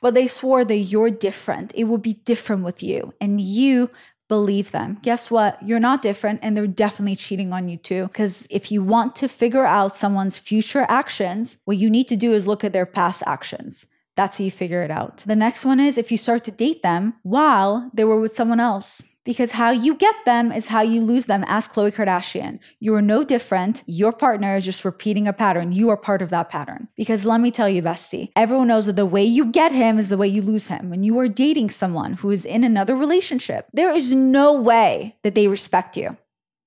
but 0.00 0.14
they 0.14 0.26
swore 0.26 0.64
that 0.64 0.76
you're 0.76 1.10
different. 1.10 1.70
It 1.76 1.84
will 1.84 1.98
be 1.98 2.14
different 2.14 2.64
with 2.64 2.82
you 2.82 3.14
and 3.20 3.40
you 3.40 3.90
believe 4.28 4.70
them. 4.70 4.98
Guess 5.02 5.30
what? 5.30 5.62
You're 5.66 5.80
not 5.80 6.02
different 6.02 6.40
and 6.42 6.56
they're 6.56 6.66
definitely 6.66 7.16
cheating 7.16 7.52
on 7.52 7.68
you 7.68 7.76
too. 7.76 8.08
Because 8.08 8.46
if 8.50 8.72
you 8.72 8.82
want 8.82 9.14
to 9.16 9.28
figure 9.28 9.66
out 9.66 9.94
someone's 9.94 10.38
future 10.38 10.86
actions, 10.88 11.58
what 11.64 11.76
you 11.76 11.90
need 11.90 12.08
to 12.08 12.16
do 12.16 12.32
is 12.32 12.46
look 12.46 12.64
at 12.64 12.72
their 12.72 12.86
past 12.86 13.22
actions. 13.26 13.86
That's 14.16 14.38
how 14.38 14.44
you 14.44 14.50
figure 14.50 14.82
it 14.82 14.90
out. 14.90 15.18
The 15.26 15.36
next 15.36 15.64
one 15.64 15.80
is 15.80 15.98
if 15.98 16.12
you 16.12 16.18
start 16.18 16.44
to 16.44 16.50
date 16.50 16.82
them 16.82 17.14
while 17.22 17.90
they 17.92 18.04
were 18.04 18.20
with 18.20 18.34
someone 18.34 18.60
else 18.60 19.02
because 19.24 19.52
how 19.52 19.70
you 19.70 19.94
get 19.94 20.14
them 20.24 20.52
is 20.52 20.68
how 20.68 20.82
you 20.82 21.00
lose 21.00 21.26
them. 21.26 21.44
Ask 21.48 21.72
Khloe 21.72 21.92
Kardashian. 21.92 22.58
You 22.78 22.94
are 22.94 23.02
no 23.02 23.24
different. 23.24 23.82
Your 23.86 24.12
partner 24.12 24.56
is 24.56 24.66
just 24.66 24.84
repeating 24.84 25.26
a 25.26 25.32
pattern. 25.32 25.72
You 25.72 25.88
are 25.88 25.96
part 25.96 26.22
of 26.22 26.28
that 26.30 26.50
pattern. 26.50 26.88
Because 26.94 27.24
let 27.24 27.40
me 27.40 27.50
tell 27.50 27.68
you, 27.68 27.82
bestie, 27.82 28.30
everyone 28.36 28.68
knows 28.68 28.86
that 28.86 28.96
the 28.96 29.06
way 29.06 29.24
you 29.24 29.46
get 29.46 29.72
him 29.72 29.98
is 29.98 30.10
the 30.10 30.18
way 30.18 30.28
you 30.28 30.42
lose 30.42 30.68
him. 30.68 30.90
When 30.90 31.02
you 31.02 31.18
are 31.18 31.28
dating 31.28 31.70
someone 31.70 32.14
who 32.14 32.30
is 32.30 32.44
in 32.44 32.64
another 32.64 32.94
relationship, 32.94 33.66
there 33.72 33.94
is 33.94 34.12
no 34.14 34.52
way 34.52 35.16
that 35.22 35.34
they 35.34 35.48
respect 35.48 35.96
you. 35.96 36.16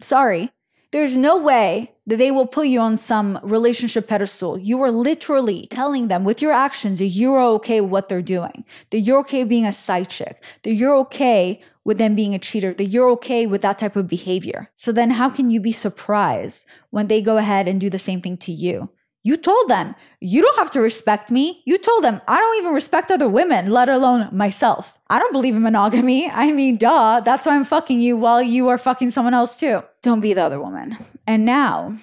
Sorry. 0.01 0.51
There's 0.91 1.17
no 1.17 1.37
way 1.37 1.91
that 2.05 2.17
they 2.17 2.31
will 2.31 2.47
put 2.47 2.67
you 2.67 2.79
on 2.79 2.95
some 2.95 3.39
relationship 3.43 4.07
pedestal. 4.07 4.57
You 4.57 4.81
are 4.83 4.91
literally 4.91 5.67
telling 5.69 6.07
them 6.07 6.23
with 6.23 6.41
your 6.41 6.53
actions 6.53 6.99
that 6.99 7.07
you're 7.07 7.41
okay 7.41 7.81
with 7.81 7.91
what 7.91 8.07
they're 8.07 8.21
doing, 8.21 8.63
that 8.91 8.99
you're 8.99 9.19
okay 9.19 9.43
being 9.43 9.65
a 9.65 9.73
side 9.73 10.09
chick, 10.09 10.41
that 10.63 10.73
you're 10.73 10.95
okay 10.95 11.61
with 11.83 11.97
them 11.97 12.15
being 12.15 12.33
a 12.33 12.39
cheater, 12.39 12.73
that 12.73 12.85
you're 12.85 13.09
okay 13.11 13.45
with 13.45 13.61
that 13.61 13.79
type 13.79 13.97
of 13.97 14.07
behavior. 14.07 14.69
So 14.77 14.93
then 14.93 15.11
how 15.11 15.29
can 15.29 15.49
you 15.49 15.59
be 15.59 15.73
surprised 15.73 16.65
when 16.89 17.07
they 17.07 17.21
go 17.21 17.37
ahead 17.37 17.67
and 17.67 17.81
do 17.81 17.89
the 17.89 17.99
same 17.99 18.21
thing 18.21 18.37
to 18.37 18.53
you? 18.53 18.89
You 19.27 19.35
told 19.35 19.69
them, 19.69 19.93
you 20.21 20.41
don't 20.41 20.57
have 20.57 20.71
to 20.71 20.79
respect 20.79 21.31
me. 21.31 21.61
You 21.65 21.77
told 21.77 22.01
them, 22.05 22.21
I 22.29 22.37
don't 22.39 22.59
even 22.59 22.71
respect 22.73 23.11
other 23.11 23.27
women, 23.27 23.71
let 23.71 23.89
alone 23.89 24.29
myself. 24.31 24.97
I 25.09 25.19
don't 25.19 25.33
believe 25.33 25.53
in 25.53 25.63
monogamy. 25.63 26.29
I 26.45 26.53
mean, 26.53 26.77
duh, 26.77 27.19
that's 27.19 27.45
why 27.45 27.57
I'm 27.57 27.65
fucking 27.65 27.99
you 27.99 28.15
while 28.15 28.41
you 28.41 28.69
are 28.69 28.77
fucking 28.77 29.09
someone 29.11 29.33
else 29.33 29.59
too. 29.59 29.83
Don't 30.01 30.21
be 30.21 30.33
the 30.33 30.43
other 30.43 30.61
woman. 30.61 30.95
And 31.27 31.43
now, 31.45 31.97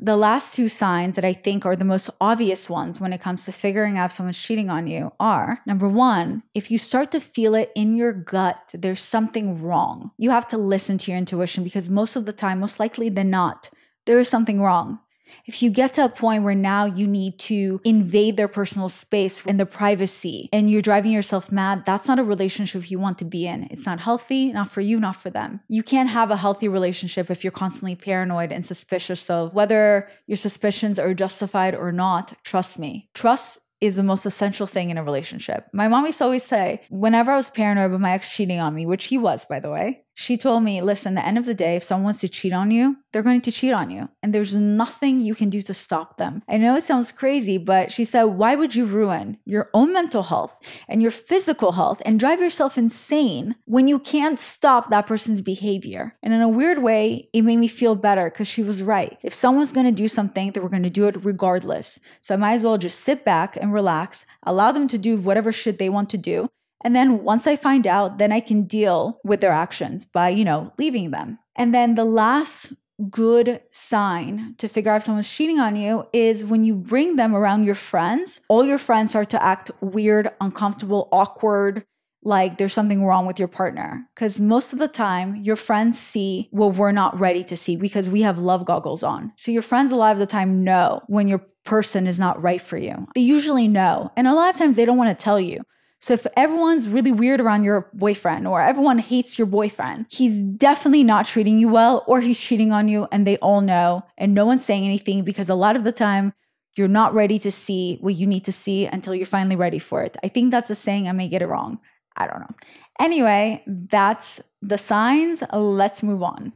the 0.00 0.16
last 0.16 0.54
two 0.54 0.68
signs 0.68 1.16
that 1.16 1.24
I 1.24 1.32
think 1.32 1.66
are 1.66 1.74
the 1.74 1.84
most 1.84 2.10
obvious 2.20 2.70
ones 2.70 3.00
when 3.00 3.12
it 3.12 3.20
comes 3.20 3.44
to 3.46 3.50
figuring 3.50 3.98
out 3.98 4.10
if 4.10 4.12
someone's 4.12 4.40
cheating 4.40 4.70
on 4.70 4.86
you 4.86 5.10
are 5.18 5.60
number 5.66 5.88
one, 5.88 6.44
if 6.54 6.70
you 6.70 6.78
start 6.78 7.10
to 7.10 7.18
feel 7.18 7.56
it 7.56 7.72
in 7.74 7.96
your 7.96 8.12
gut, 8.12 8.70
there's 8.72 9.00
something 9.00 9.60
wrong. 9.60 10.12
You 10.16 10.30
have 10.30 10.46
to 10.48 10.56
listen 10.56 10.96
to 10.98 11.10
your 11.10 11.18
intuition 11.18 11.64
because 11.64 11.90
most 11.90 12.14
of 12.14 12.24
the 12.24 12.32
time, 12.32 12.60
most 12.60 12.78
likely 12.78 13.08
than 13.08 13.30
not, 13.30 13.68
there 14.06 14.20
is 14.20 14.28
something 14.28 14.60
wrong. 14.60 15.00
If 15.46 15.62
you 15.62 15.70
get 15.70 15.94
to 15.94 16.04
a 16.04 16.08
point 16.08 16.44
where 16.44 16.54
now 16.54 16.84
you 16.84 17.06
need 17.06 17.38
to 17.40 17.80
invade 17.84 18.36
their 18.36 18.48
personal 18.48 18.88
space 18.88 19.42
and 19.46 19.58
their 19.58 19.66
privacy 19.66 20.48
and 20.52 20.70
you're 20.70 20.82
driving 20.82 21.12
yourself 21.12 21.50
mad, 21.52 21.84
that's 21.84 22.08
not 22.08 22.18
a 22.18 22.24
relationship 22.24 22.90
you 22.90 22.98
want 22.98 23.18
to 23.18 23.24
be 23.24 23.46
in. 23.46 23.64
It's 23.70 23.86
not 23.86 24.00
healthy, 24.00 24.52
not 24.52 24.68
for 24.68 24.80
you, 24.80 25.00
not 25.00 25.16
for 25.16 25.30
them. 25.30 25.60
You 25.68 25.82
can't 25.82 26.10
have 26.10 26.30
a 26.30 26.36
healthy 26.36 26.68
relationship 26.68 27.30
if 27.30 27.44
you're 27.44 27.50
constantly 27.50 27.94
paranoid 27.94 28.52
and 28.52 28.64
suspicious 28.64 29.28
of 29.30 29.54
whether 29.54 30.08
your 30.26 30.36
suspicions 30.36 30.98
are 30.98 31.14
justified 31.14 31.74
or 31.74 31.92
not. 31.92 32.34
Trust 32.44 32.78
me. 32.78 33.08
Trust 33.14 33.58
is 33.80 33.96
the 33.96 34.02
most 34.02 34.26
essential 34.26 34.66
thing 34.66 34.90
in 34.90 34.98
a 34.98 35.04
relationship. 35.04 35.68
My 35.72 35.88
mom 35.88 36.04
used 36.06 36.18
to 36.18 36.24
always 36.24 36.42
say, 36.42 36.82
whenever 36.90 37.32
I 37.32 37.36
was 37.36 37.50
paranoid 37.50 37.86
about 37.86 38.00
my 38.00 38.12
ex 38.12 38.34
cheating 38.34 38.58
on 38.58 38.74
me, 38.74 38.86
which 38.86 39.06
he 39.06 39.18
was, 39.18 39.44
by 39.44 39.60
the 39.60 39.70
way, 39.70 40.02
she 40.18 40.36
told 40.36 40.64
me, 40.64 40.82
listen, 40.82 41.14
the 41.14 41.24
end 41.24 41.38
of 41.38 41.46
the 41.46 41.54
day, 41.54 41.76
if 41.76 41.84
someone 41.84 42.06
wants 42.06 42.22
to 42.22 42.28
cheat 42.28 42.52
on 42.52 42.72
you, 42.72 42.96
they're 43.12 43.22
going 43.22 43.40
to 43.40 43.52
cheat 43.52 43.72
on 43.72 43.88
you. 43.88 44.08
And 44.20 44.34
there's 44.34 44.56
nothing 44.56 45.20
you 45.20 45.36
can 45.36 45.48
do 45.48 45.62
to 45.62 45.72
stop 45.72 46.16
them. 46.16 46.42
I 46.48 46.56
know 46.56 46.74
it 46.74 46.82
sounds 46.82 47.12
crazy, 47.12 47.56
but 47.56 47.92
she 47.92 48.04
said, 48.04 48.24
why 48.24 48.56
would 48.56 48.74
you 48.74 48.84
ruin 48.84 49.38
your 49.44 49.70
own 49.72 49.92
mental 49.92 50.24
health 50.24 50.58
and 50.88 51.00
your 51.00 51.12
physical 51.12 51.70
health 51.70 52.02
and 52.04 52.18
drive 52.18 52.40
yourself 52.40 52.76
insane 52.76 53.54
when 53.64 53.86
you 53.86 54.00
can't 54.00 54.40
stop 54.40 54.90
that 54.90 55.06
person's 55.06 55.40
behavior? 55.40 56.16
And 56.20 56.34
in 56.34 56.42
a 56.42 56.48
weird 56.48 56.82
way, 56.82 57.28
it 57.32 57.42
made 57.42 57.58
me 57.58 57.68
feel 57.68 57.94
better 57.94 58.28
because 58.28 58.48
she 58.48 58.64
was 58.64 58.82
right. 58.82 59.16
If 59.22 59.32
someone's 59.32 59.70
going 59.70 59.86
to 59.86 59.92
do 59.92 60.08
something, 60.08 60.50
they 60.50 60.58
were 60.58 60.68
going 60.68 60.82
to 60.82 60.90
do 60.90 61.06
it 61.06 61.24
regardless. 61.24 62.00
So 62.20 62.34
I 62.34 62.38
might 62.38 62.54
as 62.54 62.64
well 62.64 62.76
just 62.76 62.98
sit 62.98 63.24
back 63.24 63.56
and 63.56 63.72
relax, 63.72 64.26
allow 64.42 64.72
them 64.72 64.88
to 64.88 64.98
do 64.98 65.16
whatever 65.16 65.52
shit 65.52 65.78
they 65.78 65.88
want 65.88 66.10
to 66.10 66.18
do 66.18 66.50
and 66.84 66.94
then 66.94 67.22
once 67.24 67.46
I 67.46 67.56
find 67.56 67.86
out, 67.86 68.18
then 68.18 68.32
I 68.32 68.40
can 68.40 68.62
deal 68.62 69.20
with 69.24 69.40
their 69.40 69.52
actions 69.52 70.06
by, 70.06 70.28
you 70.28 70.44
know, 70.44 70.72
leaving 70.78 71.10
them. 71.10 71.38
And 71.56 71.74
then 71.74 71.94
the 71.94 72.04
last 72.04 72.72
good 73.10 73.60
sign 73.70 74.54
to 74.58 74.68
figure 74.68 74.92
out 74.92 74.96
if 74.96 75.02
someone's 75.04 75.32
cheating 75.32 75.60
on 75.60 75.76
you 75.76 76.06
is 76.12 76.44
when 76.44 76.64
you 76.64 76.74
bring 76.74 77.16
them 77.16 77.34
around 77.34 77.64
your 77.64 77.74
friends, 77.74 78.40
all 78.48 78.64
your 78.64 78.78
friends 78.78 79.10
start 79.10 79.30
to 79.30 79.42
act 79.42 79.70
weird, 79.80 80.30
uncomfortable, 80.40 81.08
awkward, 81.12 81.84
like 82.22 82.58
there's 82.58 82.72
something 82.72 83.04
wrong 83.04 83.26
with 83.26 83.38
your 83.38 83.48
partner. 83.48 84.08
Because 84.14 84.40
most 84.40 84.72
of 84.72 84.78
the 84.78 84.88
time, 84.88 85.36
your 85.36 85.56
friends 85.56 85.98
see 85.98 86.48
what 86.50 86.74
we're 86.74 86.92
not 86.92 87.18
ready 87.18 87.44
to 87.44 87.56
see 87.56 87.76
because 87.76 88.10
we 88.10 88.22
have 88.22 88.38
love 88.38 88.64
goggles 88.64 89.02
on. 89.02 89.32
So 89.36 89.52
your 89.52 89.62
friends 89.62 89.92
a 89.92 89.96
lot 89.96 90.12
of 90.12 90.18
the 90.18 90.26
time 90.26 90.64
know 90.64 91.02
when 91.06 91.28
your 91.28 91.42
person 91.64 92.06
is 92.06 92.18
not 92.18 92.42
right 92.42 92.60
for 92.60 92.76
you. 92.76 93.06
They 93.14 93.20
usually 93.20 93.68
know. 93.68 94.10
And 94.16 94.26
a 94.26 94.34
lot 94.34 94.50
of 94.50 94.56
times 94.56 94.76
they 94.76 94.84
don't 94.84 94.98
want 94.98 95.16
to 95.16 95.22
tell 95.22 95.40
you. 95.40 95.62
So 96.00 96.14
if 96.14 96.26
everyone's 96.36 96.88
really 96.88 97.10
weird 97.10 97.40
around 97.40 97.64
your 97.64 97.90
boyfriend 97.92 98.46
or 98.46 98.62
everyone 98.62 98.98
hates 98.98 99.38
your 99.38 99.46
boyfriend, 99.46 100.06
he's 100.10 100.42
definitely 100.42 101.02
not 101.02 101.26
treating 101.26 101.58
you 101.58 101.68
well 101.68 102.04
or 102.06 102.20
he's 102.20 102.40
cheating 102.40 102.72
on 102.72 102.88
you 102.88 103.08
and 103.10 103.26
they 103.26 103.36
all 103.38 103.60
know 103.60 104.04
and 104.16 104.32
no 104.32 104.46
one's 104.46 104.64
saying 104.64 104.84
anything 104.84 105.24
because 105.24 105.48
a 105.48 105.54
lot 105.54 105.74
of 105.74 105.84
the 105.84 105.92
time 105.92 106.32
you're 106.76 106.86
not 106.86 107.12
ready 107.12 107.38
to 107.40 107.50
see 107.50 107.98
what 108.00 108.14
you 108.14 108.26
need 108.26 108.44
to 108.44 108.52
see 108.52 108.86
until 108.86 109.14
you're 109.14 109.26
finally 109.26 109.56
ready 109.56 109.80
for 109.80 110.02
it. 110.02 110.16
I 110.22 110.28
think 110.28 110.52
that's 110.52 110.70
a 110.70 110.76
saying. 110.76 111.08
I 111.08 111.12
may 111.12 111.26
get 111.26 111.42
it 111.42 111.46
wrong. 111.46 111.80
I 112.16 112.28
don't 112.28 112.40
know. 112.40 112.54
Anyway, 113.00 113.64
that's 113.66 114.40
the 114.62 114.78
signs. 114.78 115.42
Let's 115.52 116.02
move 116.02 116.22
on. 116.22 116.52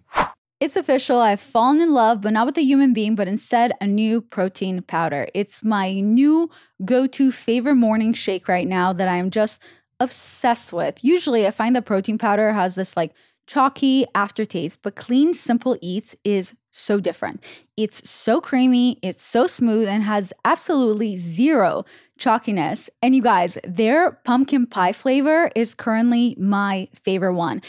It's 0.63 0.77
official. 0.77 1.19
I've 1.19 1.41
fallen 1.41 1.81
in 1.81 1.93
love, 1.93 2.21
but 2.21 2.33
not 2.33 2.47
with 2.47 2.57
a 2.57 2.63
human 2.63 2.93
being, 2.93 3.17
but 3.17 3.27
instead 3.27 3.73
a 3.81 3.87
new 3.89 4.21
protein 4.21 4.81
powder. 4.83 5.27
It's 5.35 5.65
my 5.65 5.95
new 5.95 6.51
go 6.85 7.09
to 7.09 7.33
favorite 7.33 7.75
morning 7.75 8.13
shake 8.13 8.47
right 8.47 8.69
now 8.69 8.93
that 8.93 9.09
I'm 9.09 9.33
just 9.33 9.61
obsessed 9.99 10.73
with. 10.73 11.03
Usually, 11.03 11.49
I 11.49 11.51
find 11.51 11.75
that 11.75 11.85
protein 11.85 12.17
powder 12.17 12.53
has 12.53 12.77
this 12.77 12.97
like 12.97 13.13
chalky 13.49 14.07
aftertaste, 14.15 14.79
but 14.83 14.95
Clean 14.95 15.35
Simple 15.35 15.77
Eats 15.81 16.15
is 16.23 16.55
so 16.71 17.01
different. 17.01 17.43
It's 17.77 18.09
so 18.09 18.41
creamy, 18.41 19.01
it's 19.03 19.23
so 19.23 19.49
smooth, 19.49 19.89
and 19.89 20.05
has 20.05 20.33
absolutely 20.45 21.17
zero 21.17 21.85
chalkiness. 22.21 22.89
And 23.03 23.17
you 23.17 23.23
guys, 23.23 23.59
their 23.65 24.13
pumpkin 24.13 24.67
pie 24.67 24.93
flavor 24.93 25.51
is 25.57 25.75
currently 25.75 26.37
my 26.39 26.89
favorite 26.95 27.35
one. 27.35 27.63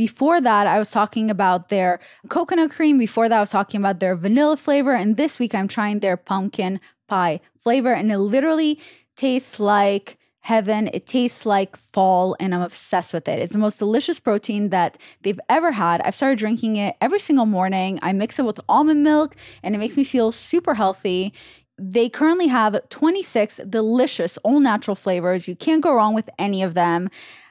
Before 0.00 0.40
that, 0.40 0.66
I 0.66 0.78
was 0.78 0.90
talking 0.90 1.28
about 1.28 1.68
their 1.68 2.00
coconut 2.30 2.70
cream. 2.70 2.96
Before 2.96 3.28
that, 3.28 3.36
I 3.36 3.40
was 3.40 3.50
talking 3.50 3.78
about 3.78 4.00
their 4.00 4.16
vanilla 4.16 4.56
flavor. 4.56 4.94
And 4.94 5.18
this 5.18 5.38
week, 5.38 5.54
I'm 5.54 5.68
trying 5.68 5.98
their 5.98 6.16
pumpkin 6.16 6.80
pie 7.06 7.42
flavor. 7.58 7.92
And 7.92 8.10
it 8.10 8.16
literally 8.16 8.80
tastes 9.16 9.60
like 9.60 10.16
heaven. 10.40 10.88
It 10.94 11.04
tastes 11.04 11.44
like 11.44 11.76
fall, 11.76 12.34
and 12.40 12.54
I'm 12.54 12.62
obsessed 12.62 13.12
with 13.12 13.28
it. 13.28 13.40
It's 13.40 13.52
the 13.52 13.58
most 13.58 13.78
delicious 13.78 14.18
protein 14.18 14.70
that 14.70 14.96
they've 15.20 15.38
ever 15.50 15.72
had. 15.72 16.00
I've 16.00 16.14
started 16.14 16.38
drinking 16.38 16.76
it 16.76 16.96
every 17.02 17.20
single 17.20 17.44
morning. 17.44 17.98
I 18.00 18.14
mix 18.14 18.38
it 18.38 18.46
with 18.46 18.58
almond 18.70 19.02
milk, 19.02 19.36
and 19.62 19.74
it 19.74 19.78
makes 19.78 19.98
me 19.98 20.04
feel 20.04 20.32
super 20.32 20.72
healthy. 20.72 21.34
They 21.76 22.08
currently 22.08 22.46
have 22.46 22.88
26 22.88 23.60
delicious, 23.68 24.38
all 24.38 24.60
natural 24.60 24.94
flavors. 24.94 25.46
You 25.46 25.56
can't 25.56 25.82
go 25.82 25.94
wrong 25.94 26.14
with 26.14 26.30
any 26.38 26.62
of 26.62 26.72
them. 26.72 27.10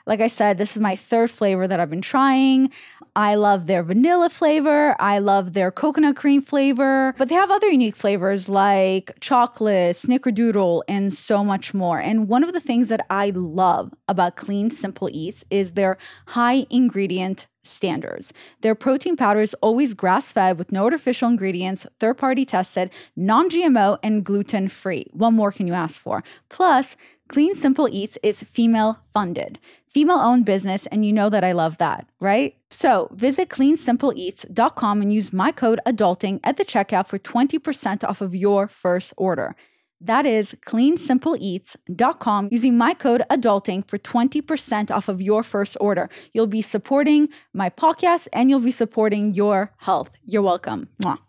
Like 0.09 0.21
I 0.21 0.27
said, 0.27 0.57
this 0.57 0.75
is 0.75 0.81
my 0.81 0.95
third 0.95 1.29
flavor 1.29 1.67
that 1.67 1.79
I've 1.79 1.91
been 1.91 2.01
trying. 2.01 2.71
I 3.15 3.35
love 3.35 3.67
their 3.67 3.83
vanilla 3.83 4.31
flavor. 4.31 4.95
I 4.99 5.19
love 5.19 5.53
their 5.53 5.69
coconut 5.69 6.15
cream 6.15 6.41
flavor, 6.41 7.13
but 7.19 7.29
they 7.29 7.35
have 7.35 7.51
other 7.51 7.67
unique 7.67 7.95
flavors 7.95 8.49
like 8.49 9.11
chocolate, 9.19 9.95
snickerdoodle, 9.95 10.81
and 10.87 11.13
so 11.13 11.43
much 11.43 11.75
more. 11.75 11.99
And 11.99 12.27
one 12.27 12.43
of 12.43 12.53
the 12.53 12.59
things 12.59 12.87
that 12.87 13.05
I 13.11 13.29
love 13.35 13.93
about 14.07 14.35
Clean 14.35 14.71
Simple 14.71 15.09
Eats 15.11 15.45
is 15.51 15.73
their 15.73 15.99
high 16.29 16.65
ingredient 16.71 17.45
standards. 17.61 18.33
Their 18.61 18.73
protein 18.73 19.15
powder 19.15 19.41
is 19.41 19.53
always 19.61 19.93
grass 19.93 20.31
fed 20.31 20.57
with 20.57 20.71
no 20.71 20.85
artificial 20.85 21.29
ingredients, 21.29 21.85
third 21.99 22.17
party 22.17 22.45
tested, 22.45 22.89
non 23.15 23.47
GMO, 23.49 23.99
and 24.01 24.23
gluten 24.23 24.69
free. 24.69 25.05
What 25.11 25.31
more 25.31 25.51
can 25.51 25.67
you 25.67 25.73
ask 25.73 26.01
for? 26.01 26.23
Plus, 26.49 26.95
Clean 27.29 27.53
Simple 27.53 27.87
Eats 27.91 28.17
is 28.23 28.41
female 28.41 28.99
funded, 29.13 29.59
female 29.87 30.17
owned 30.17 30.45
business, 30.45 30.87
and 30.87 31.05
you 31.05 31.13
know 31.13 31.29
that 31.29 31.43
I 31.43 31.51
love 31.51 31.77
that, 31.77 32.09
right? 32.19 32.55
So 32.71 33.07
visit 33.13 33.49
cleansimpleeats.com 33.49 35.01
and 35.01 35.13
use 35.13 35.31
my 35.31 35.51
code 35.51 35.79
ADULTING 35.85 36.39
at 36.43 36.57
the 36.57 36.65
checkout 36.65 37.05
for 37.05 37.19
20% 37.19 38.03
off 38.03 38.21
of 38.21 38.35
your 38.35 38.67
first 38.67 39.13
order. 39.15 39.55
That 40.01 40.25
is 40.25 40.55
cleansimpleeats.com 40.65 42.49
using 42.51 42.75
my 42.77 42.95
code 42.95 43.21
ADULTING 43.29 43.87
for 43.87 43.99
20% 43.99 44.89
off 44.89 45.07
of 45.07 45.21
your 45.21 45.43
first 45.43 45.77
order. 45.79 46.09
You'll 46.33 46.47
be 46.47 46.63
supporting 46.63 47.29
my 47.53 47.69
podcast 47.69 48.27
and 48.33 48.49
you'll 48.49 48.59
be 48.59 48.71
supporting 48.71 49.35
your 49.35 49.71
health. 49.77 50.09
You're 50.25 50.41
welcome. 50.41 50.87
Mwah. 50.99 51.28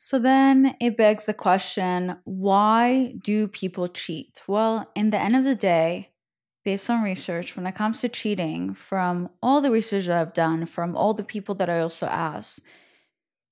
So 0.00 0.20
then 0.20 0.76
it 0.80 0.96
begs 0.96 1.26
the 1.26 1.34
question 1.34 2.16
why 2.24 3.14
do 3.20 3.48
people 3.48 3.88
cheat? 3.88 4.40
Well, 4.46 4.90
in 4.94 5.10
the 5.10 5.18
end 5.18 5.34
of 5.34 5.42
the 5.42 5.56
day, 5.56 6.10
based 6.64 6.88
on 6.88 7.02
research, 7.02 7.56
when 7.56 7.66
it 7.66 7.74
comes 7.74 8.00
to 8.00 8.08
cheating, 8.08 8.74
from 8.74 9.28
all 9.42 9.60
the 9.60 9.72
research 9.72 10.06
that 10.06 10.20
I've 10.20 10.32
done, 10.32 10.66
from 10.66 10.96
all 10.96 11.14
the 11.14 11.24
people 11.24 11.56
that 11.56 11.68
I 11.68 11.80
also 11.80 12.06
asked, 12.06 12.60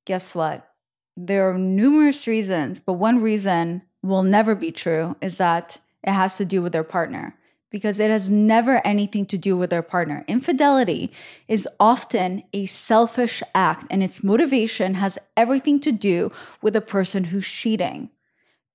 guess 0.04 0.36
what? 0.36 0.70
There 1.16 1.50
are 1.50 1.58
numerous 1.58 2.28
reasons, 2.28 2.78
but 2.78 2.92
one 2.92 3.20
reason 3.20 3.82
will 4.02 4.22
never 4.22 4.54
be 4.54 4.70
true 4.70 5.16
is 5.20 5.38
that 5.38 5.78
it 6.04 6.12
has 6.12 6.36
to 6.36 6.44
do 6.44 6.62
with 6.62 6.72
their 6.72 6.84
partner 6.84 7.36
because 7.70 7.98
it 7.98 8.10
has 8.10 8.28
never 8.28 8.80
anything 8.86 9.26
to 9.26 9.38
do 9.38 9.56
with 9.56 9.70
their 9.70 9.82
partner. 9.82 10.24
Infidelity 10.28 11.10
is 11.48 11.68
often 11.80 12.42
a 12.52 12.66
selfish 12.66 13.42
act, 13.54 13.86
and 13.90 14.02
its 14.02 14.22
motivation 14.22 14.94
has 14.94 15.18
everything 15.36 15.80
to 15.80 15.92
do 15.92 16.30
with 16.62 16.74
the 16.74 16.80
person 16.80 17.24
who's 17.24 17.46
cheating. 17.46 18.10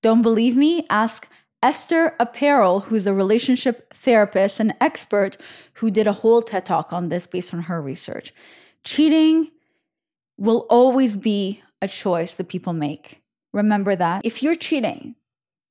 Don't 0.01 0.21
believe 0.21 0.57
me? 0.57 0.86
Ask 0.89 1.29
Esther 1.63 2.15
Perel, 2.19 2.83
who's 2.86 3.05
a 3.05 3.13
relationship 3.13 3.93
therapist 3.93 4.60
and 4.60 4.74
expert 4.81 5.38
who 5.75 5.91
did 5.91 6.07
a 6.07 6.13
whole 6.13 6.41
TED 6.41 6.65
talk 6.65 6.91
on 6.91 7.10
this 7.10 7.27
based 7.27 7.53
on 7.53 7.63
her 7.63 7.81
research. 7.81 8.33
Cheating 8.83 9.51
will 10.38 10.65
always 10.69 11.15
be 11.15 11.62
a 11.81 11.88
choice 11.88 12.36
that 12.36 12.50
people 12.50 12.74
make. 12.74 13.21
Remember 13.53 13.95
that. 13.95 14.25
If 14.25 14.41
you're 14.41 14.55
cheating, 14.55 15.15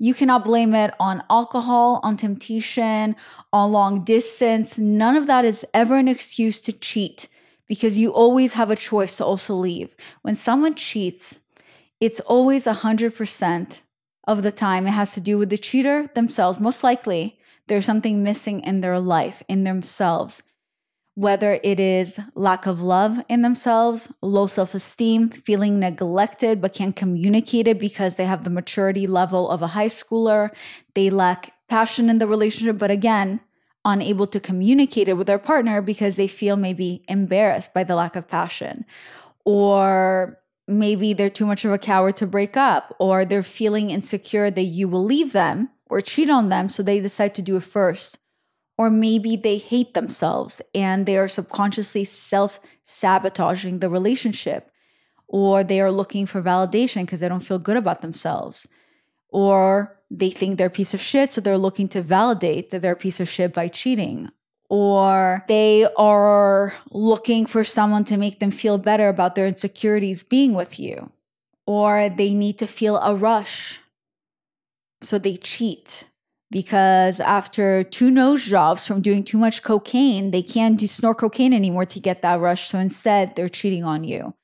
you 0.00 0.14
cannot 0.14 0.46
blame 0.46 0.74
it 0.74 0.94
on 0.98 1.22
alcohol, 1.28 2.00
on 2.02 2.16
temptation, 2.16 3.14
on 3.52 3.70
long 3.70 4.02
distance. 4.02 4.78
None 4.78 5.14
of 5.14 5.26
that 5.26 5.44
is 5.44 5.64
ever 5.74 5.98
an 5.98 6.08
excuse 6.08 6.62
to 6.62 6.72
cheat 6.72 7.28
because 7.68 7.98
you 7.98 8.10
always 8.10 8.54
have 8.54 8.70
a 8.70 8.76
choice 8.76 9.18
to 9.18 9.26
also 9.26 9.54
leave. 9.54 9.94
When 10.22 10.34
someone 10.34 10.74
cheats, 10.74 11.40
it's 12.00 12.18
always 12.20 12.64
100% 12.64 13.82
of 14.26 14.42
the 14.42 14.50
time 14.50 14.86
it 14.86 14.92
has 14.92 15.12
to 15.12 15.20
do 15.20 15.36
with 15.36 15.50
the 15.50 15.58
cheater 15.58 16.10
themselves. 16.14 16.58
Most 16.58 16.82
likely, 16.82 17.38
there's 17.66 17.84
something 17.84 18.22
missing 18.22 18.60
in 18.60 18.80
their 18.80 18.98
life, 18.98 19.42
in 19.48 19.64
themselves 19.64 20.42
whether 21.20 21.60
it 21.62 21.78
is 21.78 22.18
lack 22.34 22.64
of 22.64 22.80
love 22.80 23.22
in 23.28 23.42
themselves, 23.42 24.10
low 24.22 24.46
self 24.46 24.74
esteem, 24.74 25.28
feeling 25.28 25.78
neglected 25.78 26.62
but 26.62 26.72
can't 26.72 26.96
communicate 26.96 27.68
it 27.68 27.78
because 27.78 28.14
they 28.14 28.24
have 28.24 28.42
the 28.42 28.48
maturity 28.48 29.06
level 29.06 29.50
of 29.50 29.60
a 29.60 29.66
high 29.76 29.88
schooler, 29.88 30.48
they 30.94 31.10
lack 31.10 31.52
passion 31.68 32.08
in 32.08 32.16
the 32.20 32.26
relationship, 32.26 32.78
but 32.78 32.90
again, 32.90 33.38
unable 33.84 34.26
to 34.26 34.40
communicate 34.40 35.08
it 35.08 35.18
with 35.18 35.26
their 35.26 35.38
partner 35.38 35.82
because 35.82 36.16
they 36.16 36.26
feel 36.26 36.56
maybe 36.56 37.04
embarrassed 37.06 37.74
by 37.74 37.84
the 37.84 37.94
lack 37.94 38.16
of 38.16 38.26
passion, 38.26 38.86
or 39.44 40.38
maybe 40.66 41.12
they're 41.12 41.28
too 41.28 41.44
much 41.44 41.66
of 41.66 41.72
a 41.72 41.76
coward 41.76 42.16
to 42.16 42.26
break 42.26 42.56
up, 42.56 42.96
or 42.98 43.26
they're 43.26 43.42
feeling 43.42 43.90
insecure 43.90 44.50
that 44.50 44.62
you 44.62 44.88
will 44.88 45.04
leave 45.04 45.34
them 45.34 45.68
or 45.84 46.00
cheat 46.00 46.30
on 46.30 46.48
them, 46.48 46.66
so 46.70 46.82
they 46.82 46.98
decide 46.98 47.34
to 47.34 47.42
do 47.42 47.56
it 47.56 47.62
first 47.62 48.16
or 48.80 48.88
maybe 48.88 49.36
they 49.36 49.58
hate 49.58 49.92
themselves 49.92 50.62
and 50.74 51.04
they 51.04 51.18
are 51.18 51.28
subconsciously 51.28 52.02
self 52.02 52.58
sabotaging 52.82 53.80
the 53.80 53.90
relationship, 53.90 54.70
or 55.28 55.62
they 55.62 55.82
are 55.82 55.92
looking 55.92 56.24
for 56.24 56.40
validation 56.40 57.02
because 57.02 57.20
they 57.20 57.28
don't 57.28 57.44
feel 57.44 57.58
good 57.58 57.76
about 57.76 58.00
themselves, 58.00 58.66
or 59.28 60.00
they 60.10 60.30
think 60.30 60.56
they're 60.56 60.68
a 60.68 60.78
piece 60.80 60.94
of 60.94 61.00
shit, 61.00 61.28
so 61.28 61.42
they're 61.42 61.58
looking 61.58 61.88
to 61.90 62.00
validate 62.00 62.70
that 62.70 62.80
they're 62.80 62.92
a 62.92 63.06
piece 63.06 63.20
of 63.20 63.28
shit 63.28 63.52
by 63.52 63.68
cheating. 63.68 64.30
Or 64.70 65.44
they 65.46 65.86
are 65.98 66.72
looking 66.90 67.44
for 67.44 67.64
someone 67.64 68.04
to 68.04 68.16
make 68.16 68.38
them 68.40 68.50
feel 68.50 68.78
better 68.78 69.10
about 69.10 69.34
their 69.34 69.46
insecurities 69.46 70.22
being 70.24 70.54
with 70.54 70.80
you. 70.80 71.12
Or 71.66 72.08
they 72.08 72.32
need 72.32 72.56
to 72.60 72.66
feel 72.66 72.96
a 72.96 73.14
rush. 73.14 73.80
So 75.02 75.18
they 75.18 75.36
cheat 75.36 76.06
because 76.50 77.20
after 77.20 77.84
two 77.84 78.10
nose 78.10 78.44
jobs 78.44 78.86
from 78.86 79.02
doing 79.02 79.22
too 79.22 79.38
much 79.38 79.62
cocaine, 79.62 80.30
they 80.30 80.42
can't 80.42 80.78
do 80.78 80.86
snort 80.86 81.18
cocaine 81.18 81.52
anymore 81.52 81.86
to 81.86 82.00
get 82.00 82.22
that 82.22 82.40
rush. 82.40 82.68
So 82.68 82.78
instead, 82.78 83.36
they're 83.36 83.48
cheating 83.48 83.84
on 83.84 84.04
you. 84.04 84.34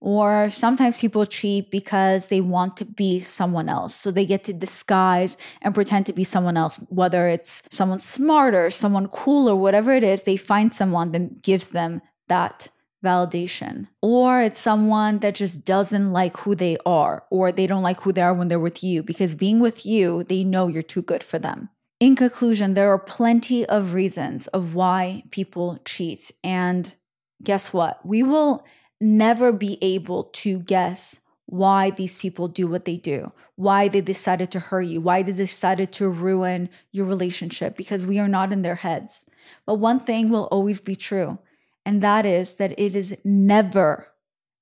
Or 0.00 0.50
sometimes 0.50 1.00
people 1.00 1.24
cheat 1.24 1.70
because 1.70 2.26
they 2.28 2.42
want 2.42 2.76
to 2.76 2.84
be 2.84 3.20
someone 3.20 3.70
else. 3.70 3.94
So 3.94 4.10
they 4.10 4.26
get 4.26 4.44
to 4.44 4.52
disguise 4.52 5.38
and 5.62 5.74
pretend 5.74 6.04
to 6.06 6.12
be 6.12 6.24
someone 6.24 6.58
else, 6.58 6.78
whether 6.88 7.26
it's 7.28 7.62
someone 7.70 8.00
smarter, 8.00 8.68
someone 8.68 9.08
cooler, 9.08 9.56
whatever 9.56 9.92
it 9.92 10.04
is, 10.04 10.24
they 10.24 10.36
find 10.36 10.74
someone 10.74 11.12
that 11.12 11.40
gives 11.40 11.68
them 11.68 12.02
that 12.28 12.68
validation. 13.04 13.86
Or 14.02 14.40
it's 14.40 14.58
someone 14.58 15.18
that 15.18 15.36
just 15.36 15.64
doesn't 15.64 16.12
like 16.12 16.38
who 16.38 16.54
they 16.54 16.76
are, 16.84 17.24
or 17.30 17.52
they 17.52 17.66
don't 17.66 17.82
like 17.82 18.00
who 18.00 18.12
they 18.12 18.22
are 18.22 18.34
when 18.34 18.48
they're 18.48 18.58
with 18.58 18.82
you 18.82 19.02
because 19.02 19.34
being 19.34 19.60
with 19.60 19.86
you, 19.86 20.24
they 20.24 20.42
know 20.42 20.66
you're 20.66 20.82
too 20.82 21.02
good 21.02 21.22
for 21.22 21.38
them. 21.38 21.68
In 22.00 22.16
conclusion, 22.16 22.74
there 22.74 22.90
are 22.90 22.98
plenty 22.98 23.64
of 23.66 23.94
reasons 23.94 24.48
of 24.48 24.74
why 24.74 25.22
people 25.30 25.78
cheat. 25.84 26.32
And 26.42 26.94
guess 27.42 27.72
what? 27.72 28.04
We 28.04 28.22
will 28.22 28.66
never 29.00 29.52
be 29.52 29.78
able 29.80 30.24
to 30.24 30.58
guess 30.58 31.20
why 31.46 31.90
these 31.90 32.18
people 32.18 32.48
do 32.48 32.66
what 32.66 32.84
they 32.84 32.96
do, 32.96 33.32
why 33.54 33.86
they 33.86 34.00
decided 34.00 34.50
to 34.50 34.58
hurt 34.58 34.82
you, 34.82 35.00
why 35.00 35.22
they 35.22 35.32
decided 35.32 35.92
to 35.92 36.08
ruin 36.08 36.70
your 36.90 37.04
relationship, 37.04 37.76
because 37.76 38.06
we 38.06 38.18
are 38.18 38.28
not 38.28 38.52
in 38.52 38.62
their 38.62 38.76
heads. 38.76 39.24
But 39.66 39.74
one 39.74 40.00
thing 40.00 40.30
will 40.30 40.44
always 40.44 40.80
be 40.80 40.96
true 40.96 41.38
and 41.84 42.02
that 42.02 42.24
is 42.24 42.54
that 42.56 42.78
it 42.78 42.94
is 42.94 43.16
never, 43.24 44.08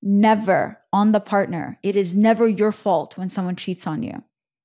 never 0.01 0.79
on 0.91 1.11
the 1.11 1.19
partner. 1.19 1.79
It 1.81 1.95
is 1.95 2.15
never 2.15 2.47
your 2.47 2.71
fault 2.71 3.17
when 3.17 3.29
someone 3.29 3.55
cheats 3.55 3.87
on 3.87 4.03
you. 4.03 4.23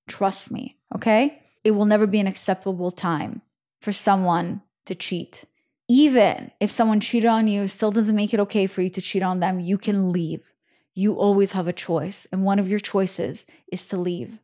Trust 0.08 0.50
me, 0.50 0.76
okay? 0.94 1.42
It 1.64 1.72
will 1.72 1.84
never 1.84 2.06
be 2.06 2.18
an 2.18 2.26
acceptable 2.26 2.90
time 2.90 3.42
for 3.80 3.92
someone 3.92 4.62
to 4.86 4.94
cheat. 4.94 5.44
Even 5.88 6.50
if 6.60 6.70
someone 6.70 7.00
cheated 7.00 7.28
on 7.28 7.46
you, 7.46 7.68
still 7.68 7.90
doesn't 7.90 8.16
make 8.16 8.34
it 8.34 8.40
okay 8.40 8.66
for 8.66 8.82
you 8.82 8.90
to 8.90 9.00
cheat 9.00 9.22
on 9.22 9.40
them, 9.40 9.60
you 9.60 9.78
can 9.78 10.10
leave. 10.10 10.52
You 10.94 11.14
always 11.14 11.52
have 11.52 11.68
a 11.68 11.72
choice. 11.72 12.26
And 12.32 12.44
one 12.44 12.58
of 12.58 12.68
your 12.68 12.80
choices 12.80 13.46
is 13.70 13.86
to 13.88 13.96
leave. 13.96 14.40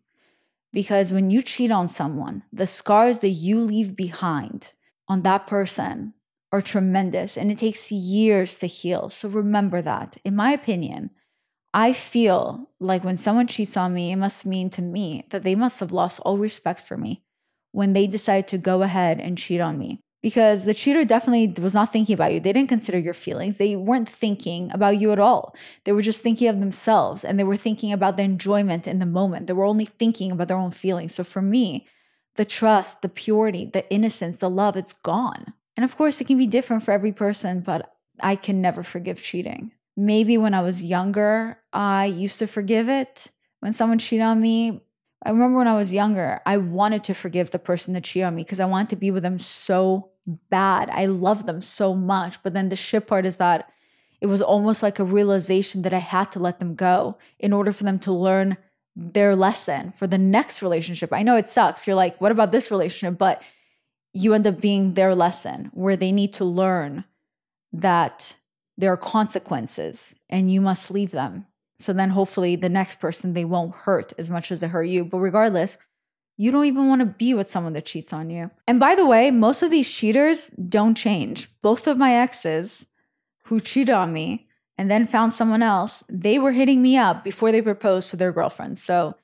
Because 0.72 1.12
when 1.12 1.31
you 1.31 1.42
cheat 1.42 1.70
on 1.70 1.88
someone, 1.88 2.44
the 2.53 2.66
scars 2.66 3.18
that 3.18 3.29
you 3.29 3.61
leave 3.61 3.96
behind 3.96 4.72
on 5.09 5.22
that 5.22 5.46
person 5.46 6.14
are 6.55 6.62
tremendous 6.62 7.37
and 7.37 7.51
it 7.51 7.59
takes 7.59 7.90
years 7.90 8.61
to 8.61 8.69
heal. 8.69 9.11
So 9.11 9.29
remember 9.29 9.83
that. 9.83 10.17
In 10.25 10.37
my 10.37 10.53
opinion, 10.53 11.11
I 11.75 11.93
feel 11.93 12.71
like 12.79 13.03
when 13.03 13.17
someone 13.17 13.49
cheats 13.49 13.77
on 13.77 13.93
me, 13.93 14.12
it 14.12 14.17
must 14.17 14.47
mean 14.47 14.71
to 14.71 14.81
me 14.81 15.27
that 15.31 15.43
they 15.43 15.57
must 15.57 15.81
have 15.81 15.90
lost 15.90 16.21
all 16.21 16.38
respect 16.38 16.81
for 16.81 16.97
me 16.97 17.25
when 17.73 17.93
they 17.93 18.07
decide 18.07 18.47
to 18.49 18.59
go 18.59 18.83
ahead 18.83 19.19
and 19.19 19.37
cheat 19.37 19.61
on 19.61 19.79
me. 19.79 19.99
Because 20.23 20.64
the 20.64 20.75
cheater 20.75 21.05
definitely 21.05 21.61
was 21.61 21.75
not 21.75 21.90
thinking 21.90 22.14
about 22.14 22.33
you. 22.33 22.38
They 22.38 22.53
didn't 22.53 22.69
consider 22.69 22.99
your 22.99 23.14
feelings. 23.14 23.59
They 23.59 23.75
weren't 23.75 24.09
thinking 24.09 24.71
about 24.73 25.01
you 25.01 25.11
at 25.11 25.19
all. 25.19 25.57
They 25.85 25.93
were 25.93 26.03
just 26.03 26.23
thinking 26.23 26.47
of 26.47 26.61
themselves 26.61 27.25
and 27.25 27.37
they 27.37 27.45
were 27.45 27.57
thinking 27.57 27.93
about 27.93 28.17
the 28.17 28.23
enjoyment 28.23 28.87
in 28.87 29.01
the 29.01 29.07
moment. 29.07 29.49
They 29.49 29.55
were 29.55 29.67
only 29.67 29.87
thinking 29.87 30.31
about 30.31 30.47
their 30.47 30.57
own 30.57 30.71
feelings. 30.71 31.17
So 31.17 31.25
for 31.25 31.43
me, 31.43 31.88
the 32.37 32.45
trust, 32.45 33.03
the 33.03 33.09
purity, 33.09 33.64
the 33.67 33.90
innocence, 33.93 34.37
the 34.37 34.49
love, 34.49 34.77
it's 34.77 34.93
gone. 34.93 35.53
And 35.76 35.84
of 35.84 35.96
course, 35.96 36.20
it 36.20 36.26
can 36.26 36.38
be 36.38 36.46
different 36.46 36.82
for 36.82 36.92
every 36.92 37.12
person, 37.12 37.60
but 37.60 37.94
I 38.20 38.37
can 38.37 38.60
never 38.60 38.82
forgive 38.82 39.22
cheating. 39.22 39.72
Maybe 39.96 40.38
when 40.38 40.54
I 40.54 40.62
was 40.62 40.84
younger, 40.84 41.58
I 41.72 42.06
used 42.06 42.38
to 42.40 42.46
forgive 42.46 42.88
it. 42.88 43.30
When 43.60 43.72
someone 43.72 43.98
cheated 43.98 44.24
on 44.24 44.40
me, 44.40 44.82
I 45.24 45.30
remember 45.30 45.58
when 45.58 45.68
I 45.68 45.76
was 45.76 45.94
younger, 45.94 46.40
I 46.44 46.58
wanted 46.58 47.02
to 47.04 47.14
forgive 47.14 47.50
the 47.50 47.58
person 47.58 47.94
that 47.94 48.04
cheated 48.04 48.26
on 48.26 48.34
me 48.34 48.42
because 48.42 48.60
I 48.60 48.66
wanted 48.66 48.90
to 48.90 48.96
be 48.96 49.10
with 49.10 49.22
them 49.22 49.38
so 49.38 50.10
bad. 50.26 50.90
I 50.90 51.06
love 51.06 51.46
them 51.46 51.60
so 51.60 51.94
much. 51.94 52.42
But 52.42 52.54
then 52.54 52.68
the 52.68 52.76
shit 52.76 53.06
part 53.06 53.24
is 53.24 53.37
that 53.37 53.70
it 54.20 54.26
was 54.26 54.42
almost 54.42 54.82
like 54.82 54.98
a 54.98 55.04
realization 55.04 55.82
that 55.82 55.94
I 55.94 55.98
had 55.98 56.32
to 56.32 56.38
let 56.38 56.58
them 56.58 56.74
go 56.74 57.18
in 57.38 57.52
order 57.52 57.72
for 57.72 57.84
them 57.84 57.98
to 58.00 58.12
learn 58.12 58.56
their 58.96 59.34
lesson 59.34 59.92
for 59.92 60.06
the 60.06 60.18
next 60.18 60.62
relationship. 60.62 61.12
I 61.12 61.22
know 61.22 61.37
it 61.37 61.48
sucks. 61.48 61.87
You're 61.87 61.96
like, 61.96 62.20
what 62.20 62.32
about 62.32 62.52
this 62.52 62.70
relationship? 62.70 63.18
But 63.18 63.42
you 64.14 64.33
end 64.33 64.46
up 64.46 64.61
being 64.61 64.94
their 64.94 65.14
lesson 65.14 65.70
where 65.74 65.96
they 65.96 66.12
need 66.12 66.33
to 66.35 66.44
learn 66.44 67.05
that 67.72 68.37
there 68.79 68.92
are 68.92 68.96
consequences 68.96 70.14
and 70.31 70.50
you 70.50 70.61
must 70.61 70.90
leave 70.90 71.11
them. 71.11 71.46
So 71.79 71.92
then 71.92 72.11
hopefully 72.11 72.57
the 72.57 72.68
next 72.68 73.00
person 73.00 73.35
they 73.35 73.44
won't 73.44 73.74
hurt 73.74 74.12
as 74.16 74.31
much 74.31 74.53
as 74.53 74.61
they 74.61 74.68
hurt 74.68 74.85
you. 74.85 75.05
But 75.05 75.18
regardless, 75.18 75.77
you 76.37 76.50
don't 76.50 76.64
even 76.64 76.88
want 76.88 77.00
to 77.00 77.07
be 77.07 77.35
with 77.35 77.50
someone 77.50 77.72
that 77.74 77.87
cheats 77.87 78.12
on 78.12 78.31
you. 78.31 78.50
And 78.66 78.81
by 78.81 78.94
the 78.94 79.07
way, 79.07 79.31
most 79.31 79.62
of 79.62 79.70
these 79.70 79.92
cheaters 79.92 80.50
don't 80.50 80.96
change. 80.96 81.50
Both 81.62 81.87
of 81.87 81.98
my 81.98 82.14
exes 82.14 82.87
who 83.46 83.61
cheated 83.61 83.94
on 83.94 84.12
me 84.12 84.46
and 84.79 84.90
then 84.90 85.07
found 85.07 85.33
someone 85.33 85.62
else, 85.62 86.03
they 86.09 86.38
were 86.38 86.53
hitting 86.53 86.83
me 86.83 86.96
up 86.96 87.22
before 87.22 87.53
they 87.53 87.62
proposed 87.62 88.11
to 88.11 88.16
their 88.16 88.33
girlfriends. 88.33 88.83
So 88.83 89.16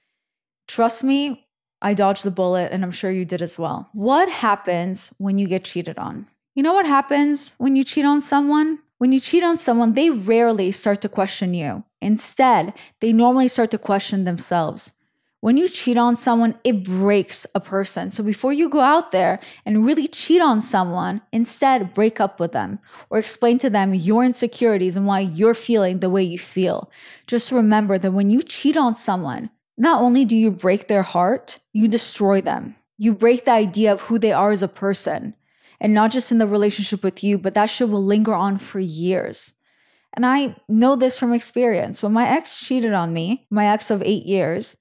trust 0.69 1.03
me, 1.03 1.47
I 1.83 1.95
dodged 1.95 2.25
the 2.25 2.31
bullet, 2.31 2.73
and 2.73 2.83
I'm 2.83 2.91
sure 2.91 3.11
you 3.11 3.25
did 3.25 3.43
as 3.43 3.59
well. 3.59 3.89
What 3.93 4.29
happens 4.29 5.11
when 5.19 5.39
you 5.39 5.47
get 5.47 5.65
cheated 5.65 5.99
on? 5.99 6.27
You 6.55 6.63
know 6.63 6.75
what 6.75 6.87
happens 6.87 7.55
when 7.59 7.77
you 7.77 7.85
cheat 7.85 8.05
on 8.05 8.21
someone? 8.21 8.81
When 8.99 9.13
you 9.13 9.21
cheat 9.21 9.43
on 9.43 9.57
someone, 9.57 9.95
they 9.95 10.11
rarely 10.11 10.73
start 10.73 11.01
to 11.03 11.09
question 11.09 11.55
you. 11.55 11.85
Instead, 12.03 12.75
they 13.01 13.13
normally 13.13 13.49
start 13.49 13.71
to 13.71 13.79
question 13.79 14.25
themselves. 14.25 14.93
When 15.41 15.57
you 15.57 15.71
cheat 15.71 15.97
on 15.97 16.17
someone, 16.17 16.57
it 16.65 16.85
breaks 16.85 17.47
a 17.55 17.61
person. 17.61 18.11
So 18.11 18.23
before 18.23 18.53
you 18.53 18.69
go 18.69 18.81
out 18.81 19.11
there 19.11 19.41
and 19.65 19.87
really 19.87 20.07
cheat 20.07 20.43
on 20.43 20.61
someone, 20.61 21.23
instead 21.33 21.95
break 21.95 22.21
up 22.21 22.39
with 22.39 22.53
them 22.53 22.79
or 23.09 23.19
explain 23.19 23.59
to 23.61 23.71
them 23.71 23.95
your 23.95 24.23
insecurities 24.23 24.97
and 24.97 25.07
why 25.07 25.21
you're 25.21 25.55
feeling 25.55 26.01
the 26.01 26.11
way 26.11 26.23
you 26.23 26.39
feel. 26.39 26.91
Just 27.27 27.51
remember 27.51 27.97
that 27.97 28.13
when 28.13 28.29
you 28.29 28.43
cheat 28.43 28.77
on 28.77 28.95
someone, 28.95 29.49
not 29.81 30.03
only 30.03 30.27
do 30.27 30.37
you 30.37 30.51
break 30.51 30.89
their 30.89 31.03
heart, 31.03 31.59
you 31.73 31.89
destroy 31.89 32.43
them. 32.43 32.77
You 32.99 33.15
break 33.15 33.47
the 33.47 33.53
idea 33.53 33.91
of 33.91 34.03
who 34.03 34.19
they 34.19 34.31
are 34.31 34.51
as 34.51 34.63
a 34.63 34.69
person. 34.69 35.35
And 35.81 35.95
not 35.95 36.11
just 36.11 36.31
in 36.31 36.37
the 36.37 36.47
relationship 36.47 37.03
with 37.03 37.25
you, 37.25 37.39
but 37.39 37.55
that 37.55 37.71
shit 37.71 37.89
will 37.89 38.05
linger 38.05 38.35
on 38.35 38.59
for 38.59 38.79
years. 38.79 39.55
And 40.13 40.27
I 40.27 40.57
know 40.69 40.97
this 40.97 41.19
from 41.19 41.33
experience. 41.33 42.03
When 42.03 42.13
my 42.13 42.29
ex 42.29 42.61
cheated 42.61 42.93
on 42.93 43.15
me, 43.15 43.47
my 43.49 43.69
ex 43.69 43.91
of 43.91 44.03
eight 44.03 44.27
years, 44.27 44.77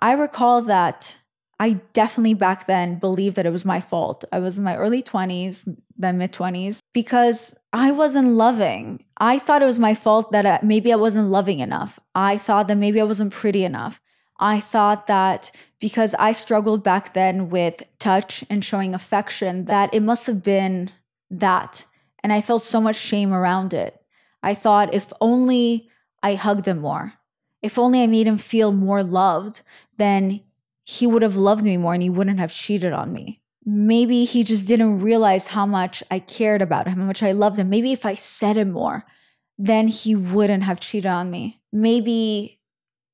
I 0.00 0.12
recall 0.14 0.62
that 0.62 1.18
I 1.60 1.74
definitely 1.92 2.34
back 2.34 2.66
then 2.66 2.98
believed 2.98 3.36
that 3.36 3.46
it 3.46 3.52
was 3.52 3.64
my 3.64 3.80
fault. 3.80 4.24
I 4.32 4.40
was 4.40 4.58
in 4.58 4.64
my 4.64 4.74
early 4.74 5.00
20s, 5.00 5.76
then 5.96 6.18
mid 6.18 6.32
20s. 6.32 6.80
because 6.92 7.54
I 7.72 7.92
wasn't 7.92 8.30
loving. 8.30 9.04
I 9.18 9.38
thought 9.38 9.62
it 9.62 9.66
was 9.66 9.78
my 9.78 9.94
fault 9.94 10.32
that 10.32 10.44
I, 10.44 10.58
maybe 10.64 10.92
I 10.92 10.96
wasn't 10.96 11.28
loving 11.28 11.60
enough. 11.60 12.00
I 12.16 12.36
thought 12.36 12.66
that 12.66 12.78
maybe 12.78 13.00
I 13.00 13.04
wasn't 13.04 13.32
pretty 13.32 13.62
enough. 13.62 14.00
I 14.40 14.58
thought 14.58 15.06
that 15.06 15.52
because 15.78 16.14
I 16.18 16.32
struggled 16.32 16.82
back 16.82 17.12
then 17.12 17.50
with 17.50 17.82
touch 17.98 18.42
and 18.50 18.64
showing 18.64 18.94
affection, 18.94 19.66
that 19.66 19.92
it 19.94 20.02
must 20.02 20.26
have 20.26 20.42
been 20.42 20.90
that. 21.30 21.84
And 22.22 22.32
I 22.32 22.40
felt 22.40 22.62
so 22.62 22.80
much 22.80 22.96
shame 22.96 23.32
around 23.32 23.72
it. 23.72 24.02
I 24.42 24.54
thought 24.54 24.94
if 24.94 25.12
only 25.20 25.88
I 26.22 26.34
hugged 26.34 26.66
him 26.66 26.80
more, 26.80 27.14
if 27.62 27.78
only 27.78 28.02
I 28.02 28.06
made 28.06 28.26
him 28.26 28.38
feel 28.38 28.72
more 28.72 29.02
loved, 29.02 29.60
then 29.98 30.40
he 30.84 31.06
would 31.06 31.22
have 31.22 31.36
loved 31.36 31.62
me 31.62 31.76
more 31.76 31.94
and 31.94 32.02
he 32.02 32.10
wouldn't 32.10 32.40
have 32.40 32.52
cheated 32.52 32.92
on 32.92 33.12
me. 33.12 33.40
Maybe 33.64 34.24
he 34.24 34.42
just 34.42 34.66
didn't 34.66 35.00
realize 35.00 35.48
how 35.48 35.66
much 35.66 36.02
I 36.10 36.18
cared 36.18 36.62
about 36.62 36.88
him, 36.88 36.98
how 36.98 37.04
much 37.04 37.22
I 37.22 37.32
loved 37.32 37.58
him. 37.58 37.68
Maybe 37.68 37.92
if 37.92 38.06
I 38.06 38.14
said 38.14 38.56
it 38.56 38.66
more, 38.66 39.04
then 39.58 39.88
he 39.88 40.16
wouldn't 40.16 40.62
have 40.64 40.80
cheated 40.80 41.10
on 41.10 41.30
me. 41.30 41.60
Maybe 41.70 42.59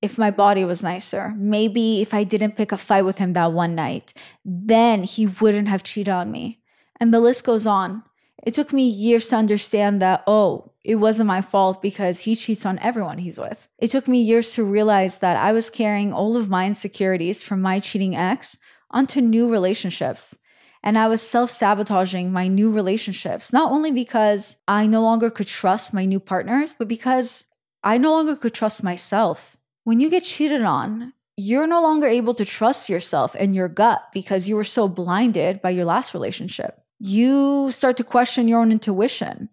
if 0.03 0.19
my 0.19 0.31
body 0.31 0.65
was 0.65 0.83
nicer, 0.83 1.35
maybe 1.37 2.03
if 2.03 2.13
I 2.13 2.25
didn't 2.25 2.57
pick 2.57 2.73
a 2.73 2.79
fight 2.79 3.05
with 3.05 3.19
him 3.19 3.33
that 3.33 3.53
one 3.53 3.75
night, 3.75 4.13
then 4.45 5.05
he 5.05 5.27
wouldn't 5.27 5.69
have 5.69 5.83
cheated 5.83 6.13
on 6.13 6.31
me. 6.31 6.61
And 7.01 7.13
the 7.13 7.21
list 7.21 7.45
goes 7.45 7.67
on. 7.67 8.03
It 8.45 8.55
took 8.55 8.73
me 8.73 8.89
years 8.89 9.29
to 9.29 9.37
understand 9.37 10.01
that, 10.03 10.23
oh, 10.27 10.73
it 10.85 10.97
wasn't 10.97 11.27
my 11.27 11.43
fault 11.43 11.83
because 11.83 12.21
he 12.21 12.37
cheats 12.37 12.65
on 12.65 12.79
everyone 12.79 13.19
he's 13.19 13.39
with. 13.39 13.67
It 13.79 13.91
took 13.91 14.07
me 14.07 14.21
years 14.23 14.53
to 14.55 14.63
realize 14.63 15.19
that 15.19 15.37
I 15.37 15.53
was 15.53 15.69
carrying 15.69 16.13
all 16.13 16.37
of 16.37 16.49
my 16.49 16.67
insecurities 16.67 17.43
from 17.43 17.61
my 17.61 17.81
cheating 17.81 18.15
ex 18.15 18.57
onto 18.91 19.21
new 19.21 19.51
relationships. 19.51 20.37
And 20.85 20.97
I 20.97 21.09
was 21.09 21.21
self 21.21 21.51
sabotaging 21.51 22.31
my 22.31 22.47
new 22.47 22.71
relationships, 22.71 23.53
not 23.53 23.73
only 23.73 23.91
because 23.91 24.59
I 24.69 24.87
no 24.87 25.03
longer 25.03 25.31
could 25.31 25.49
trust 25.49 25.93
my 25.93 26.05
new 26.05 26.21
partners, 26.21 26.77
but 26.79 26.87
because 26.87 27.47
I 27.83 27.99
no 27.99 28.13
longer 28.13 28.37
could 28.37 28.55
trust 28.55 28.85
myself. 28.85 29.57
When 29.87 30.01
you 30.01 30.11
get 30.11 30.25
cheated 30.25 30.63
on, 30.63 31.13
you're 31.37 31.69
no 31.69 31.81
longer 31.81 32.09
able 32.09 32.35
to 32.35 32.45
trust 32.45 32.89
yourself 32.89 33.37
and 33.39 33.55
your 33.55 33.69
gut 33.69 34.03
because 34.13 34.49
you 34.49 34.57
were 34.57 34.65
so 34.65 34.89
blinded 34.89 35.63
by 35.63 35.71
your 35.71 35.85
last 35.85 36.13
relationship. 36.13 36.83
You 36.99 37.71
start 37.71 37.97
to 37.99 38.03
question 38.03 38.49
your 38.49 38.61
own 38.61 38.73
intuition 38.73 39.49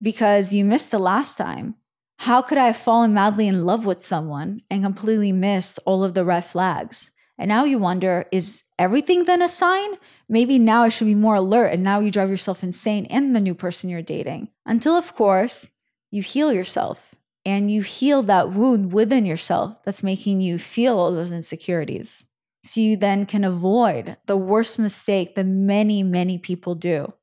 because 0.00 0.52
you 0.52 0.64
missed 0.64 0.92
the 0.92 1.00
last 1.00 1.36
time. 1.36 1.74
How 2.18 2.42
could 2.42 2.58
I 2.58 2.66
have 2.66 2.76
fallen 2.76 3.12
madly 3.12 3.48
in 3.48 3.66
love 3.66 3.84
with 3.84 4.06
someone 4.06 4.62
and 4.70 4.84
completely 4.84 5.32
missed 5.32 5.80
all 5.84 6.04
of 6.04 6.14
the 6.14 6.24
red 6.24 6.44
flags? 6.44 7.10
And 7.36 7.48
now 7.48 7.64
you 7.64 7.78
wonder, 7.78 8.26
is 8.30 8.62
everything 8.78 9.24
then 9.24 9.42
a 9.42 9.48
sign? 9.48 9.94
Maybe 10.28 10.60
now 10.60 10.84
I 10.84 10.90
should 10.90 11.08
be 11.08 11.16
more 11.16 11.34
alert 11.34 11.72
and 11.72 11.82
now 11.82 11.98
you 11.98 12.12
drive 12.12 12.30
yourself 12.30 12.62
insane 12.62 13.06
and 13.06 13.34
the 13.34 13.40
new 13.40 13.56
person 13.56 13.90
you're 13.90 14.00
dating. 14.00 14.50
Until, 14.64 14.94
of 14.94 15.16
course, 15.16 15.72
you 16.12 16.22
heal 16.22 16.52
yourself 16.52 17.16
and 17.46 17.70
you 17.70 17.80
heal 17.80 18.22
that 18.22 18.52
wound 18.52 18.92
within 18.92 19.24
yourself 19.24 19.82
that's 19.84 20.02
making 20.02 20.42
you 20.42 20.58
feel 20.58 21.10
those 21.12 21.32
insecurities. 21.32 22.26
So 22.64 22.80
you 22.80 22.96
then 22.96 23.24
can 23.24 23.44
avoid 23.44 24.16
the 24.26 24.36
worst 24.36 24.78
mistake 24.78 25.36
that 25.36 25.46
many, 25.46 26.02
many 26.02 26.36
people 26.36 26.74
do 26.74 27.14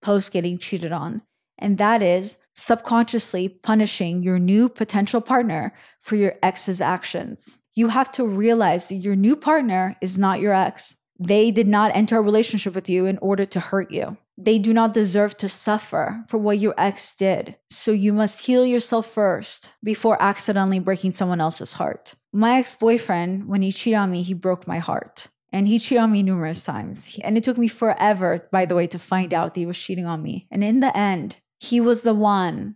post 0.00 0.32
getting 0.32 0.56
cheated 0.56 0.92
on 0.92 1.22
and 1.58 1.78
that 1.78 2.02
is 2.02 2.36
subconsciously 2.54 3.48
punishing 3.48 4.22
your 4.22 4.38
new 4.38 4.68
potential 4.68 5.20
partner 5.20 5.72
for 5.98 6.16
your 6.16 6.34
ex's 6.42 6.80
actions. 6.80 7.58
You 7.74 7.88
have 7.88 8.10
to 8.12 8.26
realize 8.26 8.88
that 8.88 8.96
your 8.96 9.16
new 9.16 9.34
partner 9.36 9.96
is 10.00 10.16
not 10.16 10.40
your 10.40 10.54
ex. 10.54 10.96
They 11.18 11.50
did 11.50 11.68
not 11.68 11.94
enter 11.94 12.18
a 12.18 12.22
relationship 12.22 12.74
with 12.74 12.88
you 12.88 13.06
in 13.06 13.18
order 13.18 13.44
to 13.46 13.60
hurt 13.60 13.90
you. 13.90 14.16
They 14.36 14.58
do 14.58 14.74
not 14.74 14.92
deserve 14.92 15.36
to 15.38 15.48
suffer 15.48 16.24
for 16.28 16.38
what 16.38 16.58
your 16.58 16.74
ex 16.76 17.14
did. 17.14 17.56
So 17.70 17.92
you 17.92 18.12
must 18.12 18.46
heal 18.46 18.66
yourself 18.66 19.06
first 19.06 19.70
before 19.82 20.20
accidentally 20.20 20.80
breaking 20.80 21.12
someone 21.12 21.40
else's 21.40 21.74
heart. 21.74 22.14
My 22.32 22.58
ex 22.58 22.74
boyfriend, 22.74 23.46
when 23.46 23.62
he 23.62 23.70
cheated 23.70 23.98
on 23.98 24.10
me, 24.10 24.22
he 24.22 24.34
broke 24.34 24.66
my 24.66 24.78
heart. 24.78 25.28
And 25.52 25.68
he 25.68 25.78
cheated 25.78 26.02
on 26.02 26.10
me 26.10 26.24
numerous 26.24 26.64
times. 26.64 27.16
And 27.22 27.38
it 27.38 27.44
took 27.44 27.58
me 27.58 27.68
forever, 27.68 28.48
by 28.50 28.64
the 28.64 28.74
way, 28.74 28.88
to 28.88 28.98
find 28.98 29.32
out 29.32 29.54
that 29.54 29.60
he 29.60 29.66
was 29.66 29.78
cheating 29.78 30.06
on 30.06 30.20
me. 30.20 30.48
And 30.50 30.64
in 30.64 30.80
the 30.80 30.96
end, 30.96 31.36
he 31.60 31.80
was 31.80 32.02
the 32.02 32.14
one 32.14 32.74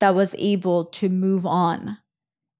that 0.00 0.14
was 0.14 0.34
able 0.38 0.84
to 0.84 1.08
move 1.08 1.46
on. 1.46 1.96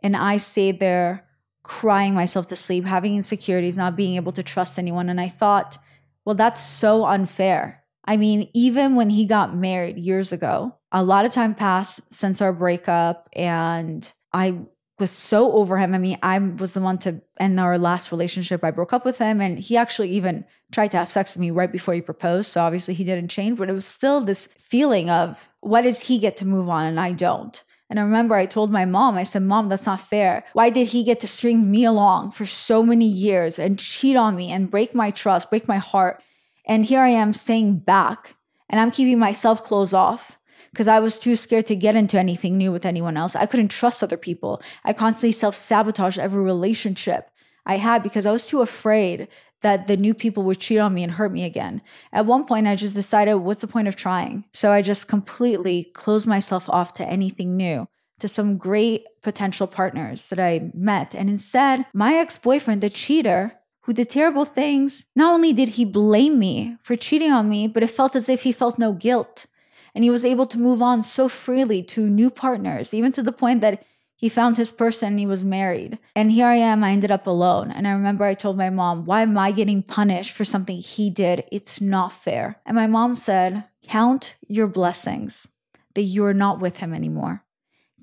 And 0.03 0.17
I 0.17 0.39
stayed 0.39 0.81
there 0.81 1.28
crying 1.69 2.15
myself 2.15 2.49
to 2.49 2.57
sleep, 2.57 2.87
having 2.87 3.15
insecurities, 3.15 3.77
not 3.77 3.95
being 3.95 4.17
able 4.17 4.33
to 4.33 4.43
trust 4.43 4.79
anyone. 4.79 5.11
And 5.11 5.21
I 5.21 5.29
thought, 5.29 5.79
well, 6.25 6.35
that's 6.35 6.63
so 6.63 7.05
unfair. 7.05 7.85
I 8.07 8.17
mean, 8.17 8.49
even 8.55 8.97
when 8.97 9.11
he 9.11 9.27
got 9.27 9.55
married 9.55 9.99
years 9.99 10.33
ago, 10.33 10.75
a 10.91 11.05
lot 11.05 11.27
of 11.27 11.33
time 11.33 11.55
passed 11.55 12.01
since 12.11 12.41
our 12.41 12.55
breakup, 12.55 13.29
and 13.35 14.11
I 14.33 14.61
was 14.99 15.11
so 15.11 15.53
over 15.53 15.77
him. 15.77 15.95
I 15.95 15.99
mean, 15.99 16.19
I 16.23 16.39
was 16.39 16.73
the 16.73 16.81
one 16.81 16.97
to 16.99 17.21
end 17.39 17.61
our 17.61 17.79
last 17.79 18.11
relationship. 18.11 18.65
I 18.65 18.71
broke 18.71 18.95
up 18.95 19.05
with 19.05 19.19
him, 19.19 19.43
and 19.43 19.59
he 19.59 19.77
actually 19.77 20.11
even 20.13 20.47
tried 20.73 20.91
to 20.93 20.97
have 20.97 21.11
sex 21.11 21.35
with 21.35 21.41
me 21.41 21.51
right 21.51 21.71
before 21.71 21.93
he 21.93 22.01
proposed. 22.01 22.51
So 22.51 22.63
obviously 22.63 22.95
he 22.95 23.05
didn't 23.05 23.29
change, 23.29 23.59
but 23.59 23.69
it 23.69 23.75
was 23.75 23.85
still 23.85 24.23
this 24.23 24.49
feeling 24.59 25.11
of 25.11 25.51
what 25.61 25.83
does 25.83 26.01
he 26.01 26.19
get 26.19 26.39
to 26.39 26.47
move 26.47 26.71
on 26.71 26.87
and 26.87 26.99
I 26.99 27.13
don't? 27.13 27.63
And 27.91 27.99
I 27.99 28.03
remember 28.03 28.35
I 28.35 28.47
told 28.47 28.71
my 28.71 28.85
mom, 28.85 29.17
I 29.17 29.23
said, 29.23 29.43
Mom, 29.43 29.69
that's 29.69 29.87
not 29.87 30.01
fair. 30.01 30.45
Why 30.53 30.69
did 30.69 30.89
he 30.89 31.03
get 31.03 31.21
to 31.21 31.29
string 31.29 31.71
me 31.71 31.85
along 31.85 32.33
for 32.33 32.45
so 32.45 32.83
many 32.83 33.07
years 33.07 33.59
and 33.59 33.79
cheat 33.79 34.17
on 34.17 34.37
me 34.37 34.51
and 34.53 34.71
break 34.71 34.95
my 34.95 35.11
trust, 35.11 35.49
break 35.49 35.67
my 35.67 35.79
heart? 35.79 36.23
And 36.67 36.85
here 36.85 37.01
I 37.01 37.09
am 37.09 37.33
staying 37.33 37.79
back 37.79 38.37
and 38.69 38.79
I'm 38.79 38.91
keeping 38.91 39.19
myself 39.19 39.65
closed 39.65 39.95
off 39.95 40.39
because 40.71 40.87
I 40.87 41.01
was 41.01 41.19
too 41.19 41.35
scared 41.35 41.67
to 41.67 41.77
get 41.77 41.97
into 41.97 42.19
anything 42.19 42.59
new 42.59 42.71
with 42.71 42.85
anyone 42.85 43.17
else. 43.17 43.35
I 43.35 43.47
couldn't 43.47 43.69
trust 43.69 44.03
other 44.03 44.19
people. 44.19 44.61
I 44.85 44.93
constantly 44.93 45.33
self 45.33 45.55
sabotage 45.55 46.19
every 46.19 46.43
relationship 46.43 47.31
I 47.69 47.77
had 47.77 48.03
because 48.03 48.27
I 48.27 48.33
was 48.33 48.47
too 48.47 48.63
afraid 48.63 49.29
that 49.61 49.87
the 49.87 49.97
new 49.97 50.15
people 50.15 50.43
would 50.45 50.59
cheat 50.59 50.79
on 50.79 50.95
me 50.95 51.03
and 51.03 51.13
hurt 51.13 51.33
me 51.33 51.45
again. 51.45 51.83
At 52.13 52.27
one 52.27 52.45
point, 52.45 52.67
I 52.67 52.75
just 52.75 52.95
decided, 52.95 53.35
what's 53.37 53.61
the 53.61 53.67
point 53.67 53.89
of 53.89 53.97
trying? 53.97 54.45
So 54.53 54.73
I 54.73 54.83
just 54.83 55.07
completely 55.07 55.85
closed 55.95 56.27
myself 56.27 56.69
off 56.71 56.95
to 56.95 57.07
anything 57.07 57.57
new, 57.57 57.87
to 58.21 58.29
some 58.29 58.57
great 58.57 59.05
potential 59.23 59.67
partners 59.67 60.29
that 60.31 60.41
I 60.41 60.71
met. 60.75 61.15
And 61.15 61.29
instead, 61.29 61.87
my 61.93 62.15
ex 62.15 62.39
boyfriend, 62.39 62.81
the 62.81 62.91
cheater, 62.91 63.53
who 63.83 63.93
did 63.93 64.09
terrible 64.09 64.45
things, 64.45 65.07
not 65.17 65.35
only 65.35 65.53
did 65.53 65.71
he 65.71 65.85
blame 65.85 66.39
me 66.39 66.77
for 66.83 66.95
cheating 66.95 67.33
on 67.33 67.49
me, 67.49 67.67
but 67.67 67.83
it 67.83 67.91
felt 67.91 68.15
as 68.15 68.29
if 68.29 68.43
he 68.43 68.53
felt 68.53 68.79
no 68.79 68.93
guilt. 68.93 69.47
And 69.95 70.05
he 70.05 70.11
was 70.11 70.25
able 70.25 70.47
to 70.47 70.59
move 70.59 70.81
on 70.81 71.03
so 71.03 71.29
freely 71.29 71.83
to 71.85 72.09
new 72.09 72.31
partners, 72.31 72.95
even 72.95 73.13
to 73.13 73.23
the 73.23 73.33
point 73.33 73.61
that 73.63 73.83
he 74.19 74.29
found 74.29 74.57
his 74.57 74.73
person 74.73 75.11
and 75.11 75.19
he 75.21 75.27
was 75.27 75.45
married. 75.45 76.01
And 76.17 76.33
here 76.33 76.49
I 76.49 76.57
am, 76.57 76.83
I 76.83 76.91
ended 76.91 77.13
up 77.13 77.29
alone. 77.29 77.71
And 77.71 77.87
I 77.87 77.93
remember 77.93 78.25
I 78.25 78.35
told 78.35 78.59
my 78.59 78.69
mom, 78.69 79.05
Why 79.05 79.23
am 79.23 79.39
I 79.39 79.53
getting 79.53 79.81
punished 79.81 80.33
for 80.33 80.45
something 80.45 80.79
he 80.79 81.09
did? 81.09 81.45
It's 81.53 81.81
not 81.81 82.13
fair. 82.13 82.61
And 82.67 82.75
my 82.75 82.89
mom 82.89 83.15
said, 83.15 83.65
Count 83.85 84.35
your 84.49 84.67
blessings 84.67 85.47
that 85.95 86.03
you 86.03 86.25
are 86.25 86.35
not 86.35 86.59
with 86.59 86.79
him 86.79 86.93
anymore. 86.93 87.45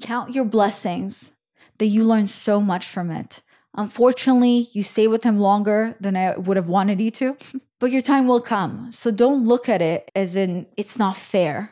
Count 0.01 0.33
your 0.33 0.45
blessings 0.45 1.33
that 1.79 1.87
you 1.87 2.05
learned 2.05 2.29
so 2.29 2.61
much 2.61 2.87
from 2.87 3.11
it. 3.11 3.41
Unfortunately, 3.73 4.69
you 4.71 4.83
stay 4.83 5.07
with 5.07 5.23
him 5.23 5.37
longer 5.37 5.97
than 5.99 6.15
I 6.15 6.37
would 6.37 6.55
have 6.55 6.69
wanted 6.69 7.01
you 7.01 7.11
to, 7.11 7.35
but 7.81 7.91
your 7.91 8.01
time 8.01 8.25
will 8.25 8.39
come. 8.39 8.89
So 8.93 9.11
don't 9.11 9.43
look 9.43 9.67
at 9.67 9.81
it 9.81 10.11
as 10.15 10.37
in 10.37 10.67
it's 10.77 10.97
not 10.97 11.17
fair 11.17 11.71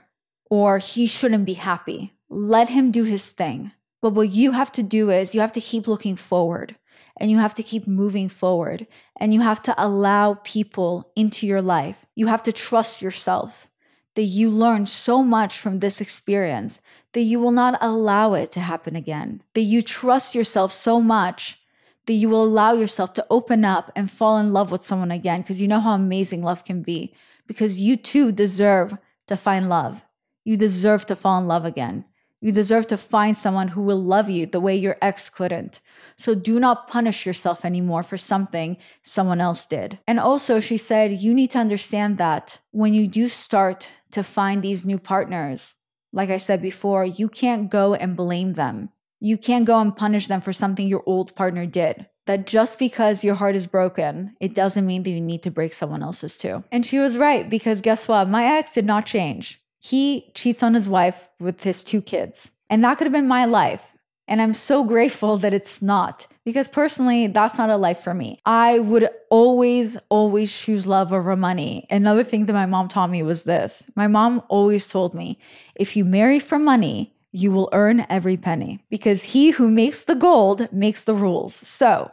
or 0.49 0.79
he 0.79 1.07
shouldn't 1.07 1.45
be 1.45 1.53
happy. 1.53 2.11
Let 2.29 2.67
him 2.67 2.91
do 2.91 3.05
his 3.05 3.31
thing. 3.31 3.71
But 4.03 4.15
what 4.15 4.31
you 4.31 4.51
have 4.51 4.69
to 4.73 4.83
do 4.83 5.09
is 5.09 5.33
you 5.33 5.39
have 5.39 5.53
to 5.53 5.61
keep 5.61 5.87
looking 5.87 6.17
forward 6.17 6.75
and 7.15 7.31
you 7.31 7.37
have 7.37 7.53
to 7.53 7.63
keep 7.63 7.87
moving 7.87 8.27
forward 8.27 8.85
and 9.17 9.33
you 9.33 9.39
have 9.39 9.61
to 9.61 9.73
allow 9.77 10.33
people 10.43 11.09
into 11.15 11.47
your 11.47 11.61
life. 11.61 12.05
You 12.13 12.27
have 12.27 12.43
to 12.43 12.51
trust 12.51 13.01
yourself 13.01 13.69
that 14.15 14.23
you 14.23 14.49
learned 14.49 14.89
so 14.89 15.23
much 15.23 15.57
from 15.57 15.79
this 15.79 16.01
experience 16.01 16.81
that 17.13 17.21
you 17.21 17.39
will 17.39 17.53
not 17.53 17.77
allow 17.79 18.33
it 18.33 18.51
to 18.51 18.59
happen 18.59 18.97
again. 18.97 19.41
That 19.53 19.61
you 19.61 19.81
trust 19.81 20.35
yourself 20.35 20.73
so 20.73 20.99
much 20.99 21.61
that 22.05 22.11
you 22.11 22.27
will 22.27 22.43
allow 22.43 22.73
yourself 22.73 23.13
to 23.13 23.25
open 23.29 23.63
up 23.63 23.89
and 23.95 24.11
fall 24.11 24.37
in 24.37 24.51
love 24.51 24.69
with 24.69 24.83
someone 24.83 25.11
again 25.11 25.43
because 25.43 25.61
you 25.61 25.69
know 25.69 25.79
how 25.79 25.93
amazing 25.93 26.43
love 26.43 26.65
can 26.65 26.81
be. 26.81 27.15
Because 27.47 27.79
you 27.79 27.95
too 27.95 28.33
deserve 28.33 28.97
to 29.27 29.37
find 29.37 29.69
love. 29.69 30.03
You 30.43 30.57
deserve 30.57 31.05
to 31.05 31.15
fall 31.15 31.39
in 31.39 31.47
love 31.47 31.63
again. 31.63 32.03
You 32.43 32.51
deserve 32.51 32.87
to 32.87 32.97
find 32.97 33.37
someone 33.37 33.69
who 33.69 33.81
will 33.81 34.03
love 34.03 34.29
you 34.29 34.45
the 34.45 34.59
way 34.59 34.75
your 34.75 34.97
ex 35.01 35.29
couldn't. 35.29 35.79
So 36.17 36.35
do 36.35 36.59
not 36.59 36.89
punish 36.89 37.25
yourself 37.25 37.63
anymore 37.63 38.03
for 38.03 38.17
something 38.17 38.75
someone 39.01 39.39
else 39.39 39.65
did. 39.65 39.99
And 40.05 40.19
also, 40.19 40.59
she 40.59 40.75
said, 40.75 41.21
you 41.21 41.33
need 41.33 41.51
to 41.51 41.59
understand 41.59 42.17
that 42.17 42.59
when 42.71 42.93
you 42.93 43.07
do 43.07 43.29
start 43.29 43.93
to 44.11 44.23
find 44.23 44.61
these 44.61 44.85
new 44.85 44.99
partners, 44.99 45.75
like 46.11 46.29
I 46.29 46.35
said 46.35 46.61
before, 46.61 47.05
you 47.05 47.29
can't 47.29 47.71
go 47.71 47.93
and 47.93 48.17
blame 48.17 48.53
them. 48.53 48.89
You 49.21 49.37
can't 49.37 49.63
go 49.63 49.79
and 49.79 49.95
punish 49.95 50.27
them 50.27 50.41
for 50.41 50.51
something 50.51 50.85
your 50.85 51.03
old 51.05 51.35
partner 51.35 51.65
did. 51.65 52.07
That 52.25 52.45
just 52.45 52.77
because 52.77 53.23
your 53.23 53.35
heart 53.35 53.55
is 53.55 53.67
broken, 53.67 54.35
it 54.41 54.53
doesn't 54.53 54.85
mean 54.85 55.03
that 55.03 55.11
you 55.11 55.21
need 55.21 55.43
to 55.43 55.51
break 55.51 55.71
someone 55.71 56.03
else's 56.03 56.37
too. 56.37 56.65
And 56.73 56.85
she 56.85 56.99
was 56.99 57.17
right 57.17 57.49
because 57.49 57.79
guess 57.79 58.09
what? 58.09 58.27
My 58.27 58.43
ex 58.43 58.73
did 58.73 58.85
not 58.85 59.05
change 59.05 59.62
He 59.85 60.31
cheats 60.33 60.63
on 60.63 60.75
his 60.75 60.87
wife 60.87 61.27
with 61.41 61.63
his 61.63 61.83
two 61.83 62.01
kids. 62.01 62.51
And 62.69 62.81
that 62.85 62.97
could 62.97 63.03
have 63.03 63.11
been 63.11 63.27
my 63.27 63.43
life. 63.43 63.97
And 64.29 64.41
I'm 64.41 64.53
so 64.53 64.81
grateful 64.93 65.37
that 65.39 65.53
it's 65.53 65.81
not 65.81 66.25
because 66.45 66.69
personally, 66.69 67.27
that's 67.27 67.57
not 67.57 67.69
a 67.69 67.75
life 67.75 67.99
for 67.99 68.13
me. 68.13 68.39
I 68.45 68.79
would 68.79 69.09
always, 69.29 69.97
always 70.07 70.57
choose 70.57 70.87
love 70.87 71.11
over 71.11 71.35
money. 71.35 71.85
Another 71.89 72.23
thing 72.23 72.45
that 72.45 72.53
my 72.53 72.65
mom 72.65 72.87
taught 72.87 73.09
me 73.09 73.23
was 73.23 73.43
this 73.43 73.85
my 73.93 74.07
mom 74.07 74.41
always 74.47 74.87
told 74.87 75.13
me 75.13 75.37
if 75.75 75.97
you 75.97 76.05
marry 76.05 76.39
for 76.39 76.57
money, 76.57 77.13
you 77.33 77.51
will 77.51 77.67
earn 77.73 78.05
every 78.09 78.37
penny 78.37 78.85
because 78.89 79.33
he 79.33 79.51
who 79.51 79.69
makes 79.69 80.05
the 80.05 80.15
gold 80.15 80.71
makes 80.71 81.03
the 81.03 81.13
rules. 81.13 81.53
So 81.53 82.09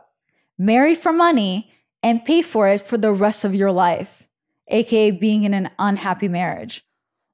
marry 0.59 0.97
for 0.97 1.13
money 1.13 1.71
and 2.03 2.25
pay 2.25 2.43
for 2.43 2.67
it 2.67 2.81
for 2.81 2.99
the 2.99 3.13
rest 3.13 3.45
of 3.45 3.55
your 3.55 3.71
life, 3.71 4.27
aka 4.67 5.13
being 5.13 5.45
in 5.45 5.55
an 5.55 5.71
unhappy 5.79 6.27
marriage. 6.27 6.85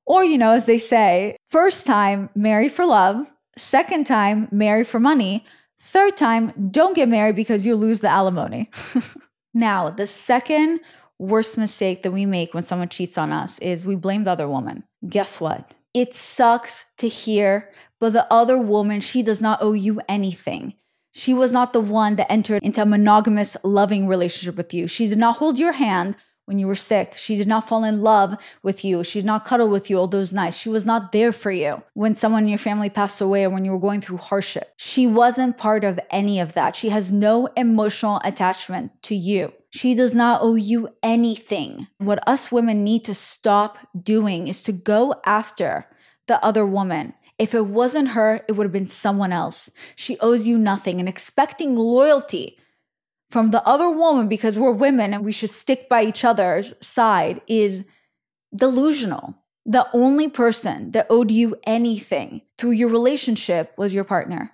Or, 0.06 0.24
you 0.24 0.38
know, 0.38 0.52
as 0.52 0.66
they 0.66 0.78
say, 0.78 1.36
first 1.44 1.84
time, 1.84 2.30
marry 2.34 2.68
for 2.68 2.86
love. 2.86 3.30
Second 3.56 4.06
time, 4.06 4.48
marry 4.52 4.84
for 4.84 5.00
money. 5.00 5.44
Third 5.78 6.16
time, 6.16 6.70
don't 6.70 6.94
get 6.94 7.08
married 7.08 7.36
because 7.36 7.66
you 7.66 7.74
lose 7.74 8.00
the 8.00 8.08
alimony. 8.08 8.70
now, 9.54 9.90
the 9.90 10.06
second 10.06 10.80
worst 11.18 11.58
mistake 11.58 12.02
that 12.02 12.12
we 12.12 12.24
make 12.24 12.54
when 12.54 12.62
someone 12.62 12.88
cheats 12.88 13.18
on 13.18 13.32
us 13.32 13.58
is 13.58 13.84
we 13.84 13.96
blame 13.96 14.24
the 14.24 14.32
other 14.32 14.48
woman. 14.48 14.84
Guess 15.08 15.40
what? 15.40 15.74
It 15.92 16.14
sucks 16.14 16.90
to 16.98 17.08
hear, 17.08 17.70
but 17.98 18.12
the 18.12 18.32
other 18.32 18.58
woman, 18.58 19.00
she 19.00 19.22
does 19.22 19.42
not 19.42 19.58
owe 19.62 19.72
you 19.72 20.00
anything. 20.08 20.74
She 21.12 21.32
was 21.32 21.52
not 21.52 21.72
the 21.72 21.80
one 21.80 22.16
that 22.16 22.30
entered 22.30 22.62
into 22.62 22.82
a 22.82 22.86
monogamous, 22.86 23.56
loving 23.64 24.06
relationship 24.06 24.56
with 24.56 24.74
you. 24.74 24.86
She 24.86 25.08
did 25.08 25.16
not 25.16 25.36
hold 25.36 25.58
your 25.58 25.72
hand 25.72 26.16
when 26.46 26.58
you 26.58 26.66
were 26.66 26.74
sick. 26.74 27.14
She 27.16 27.36
did 27.36 27.46
not 27.46 27.68
fall 27.68 27.84
in 27.84 28.02
love 28.02 28.36
with 28.62 28.84
you. 28.84 29.04
She 29.04 29.18
did 29.18 29.26
not 29.26 29.44
cuddle 29.44 29.68
with 29.68 29.90
you 29.90 29.98
all 29.98 30.06
those 30.06 30.32
nights. 30.32 30.56
She 30.56 30.68
was 30.68 30.86
not 30.86 31.12
there 31.12 31.32
for 31.32 31.50
you 31.50 31.82
when 31.94 32.14
someone 32.14 32.44
in 32.44 32.48
your 32.48 32.58
family 32.58 32.88
passed 32.88 33.20
away 33.20 33.44
or 33.44 33.50
when 33.50 33.64
you 33.64 33.72
were 33.72 33.78
going 33.78 34.00
through 34.00 34.18
hardship. 34.18 34.72
She 34.76 35.06
wasn't 35.06 35.58
part 35.58 35.84
of 35.84 36.00
any 36.10 36.40
of 36.40 36.54
that. 36.54 36.74
She 36.74 36.88
has 36.88 37.12
no 37.12 37.46
emotional 37.56 38.20
attachment 38.24 39.02
to 39.02 39.14
you. 39.14 39.52
She 39.70 39.94
does 39.94 40.14
not 40.14 40.40
owe 40.42 40.54
you 40.54 40.88
anything. 41.02 41.88
What 41.98 42.26
us 42.26 42.50
women 42.50 42.82
need 42.82 43.04
to 43.04 43.14
stop 43.14 43.78
doing 44.00 44.48
is 44.48 44.62
to 44.62 44.72
go 44.72 45.20
after 45.26 45.86
the 46.28 46.42
other 46.44 46.64
woman. 46.64 47.12
If 47.38 47.54
it 47.54 47.66
wasn't 47.66 48.08
her, 48.08 48.40
it 48.48 48.52
would 48.52 48.64
have 48.64 48.72
been 48.72 48.86
someone 48.86 49.32
else. 49.32 49.70
She 49.94 50.18
owes 50.20 50.46
you 50.46 50.56
nothing 50.56 51.00
and 51.00 51.08
expecting 51.08 51.76
loyalty 51.76 52.58
from 53.30 53.50
the 53.50 53.66
other 53.66 53.90
woman 53.90 54.28
because 54.28 54.58
we're 54.58 54.72
women 54.72 55.12
and 55.12 55.24
we 55.24 55.32
should 55.32 55.50
stick 55.50 55.88
by 55.88 56.02
each 56.02 56.24
other's 56.24 56.74
side 56.80 57.40
is 57.46 57.84
delusional. 58.54 59.34
The 59.64 59.88
only 59.92 60.28
person 60.28 60.92
that 60.92 61.08
owed 61.10 61.30
you 61.30 61.56
anything 61.66 62.42
through 62.56 62.72
your 62.72 62.88
relationship 62.88 63.72
was 63.76 63.92
your 63.92 64.04
partner. 64.04 64.52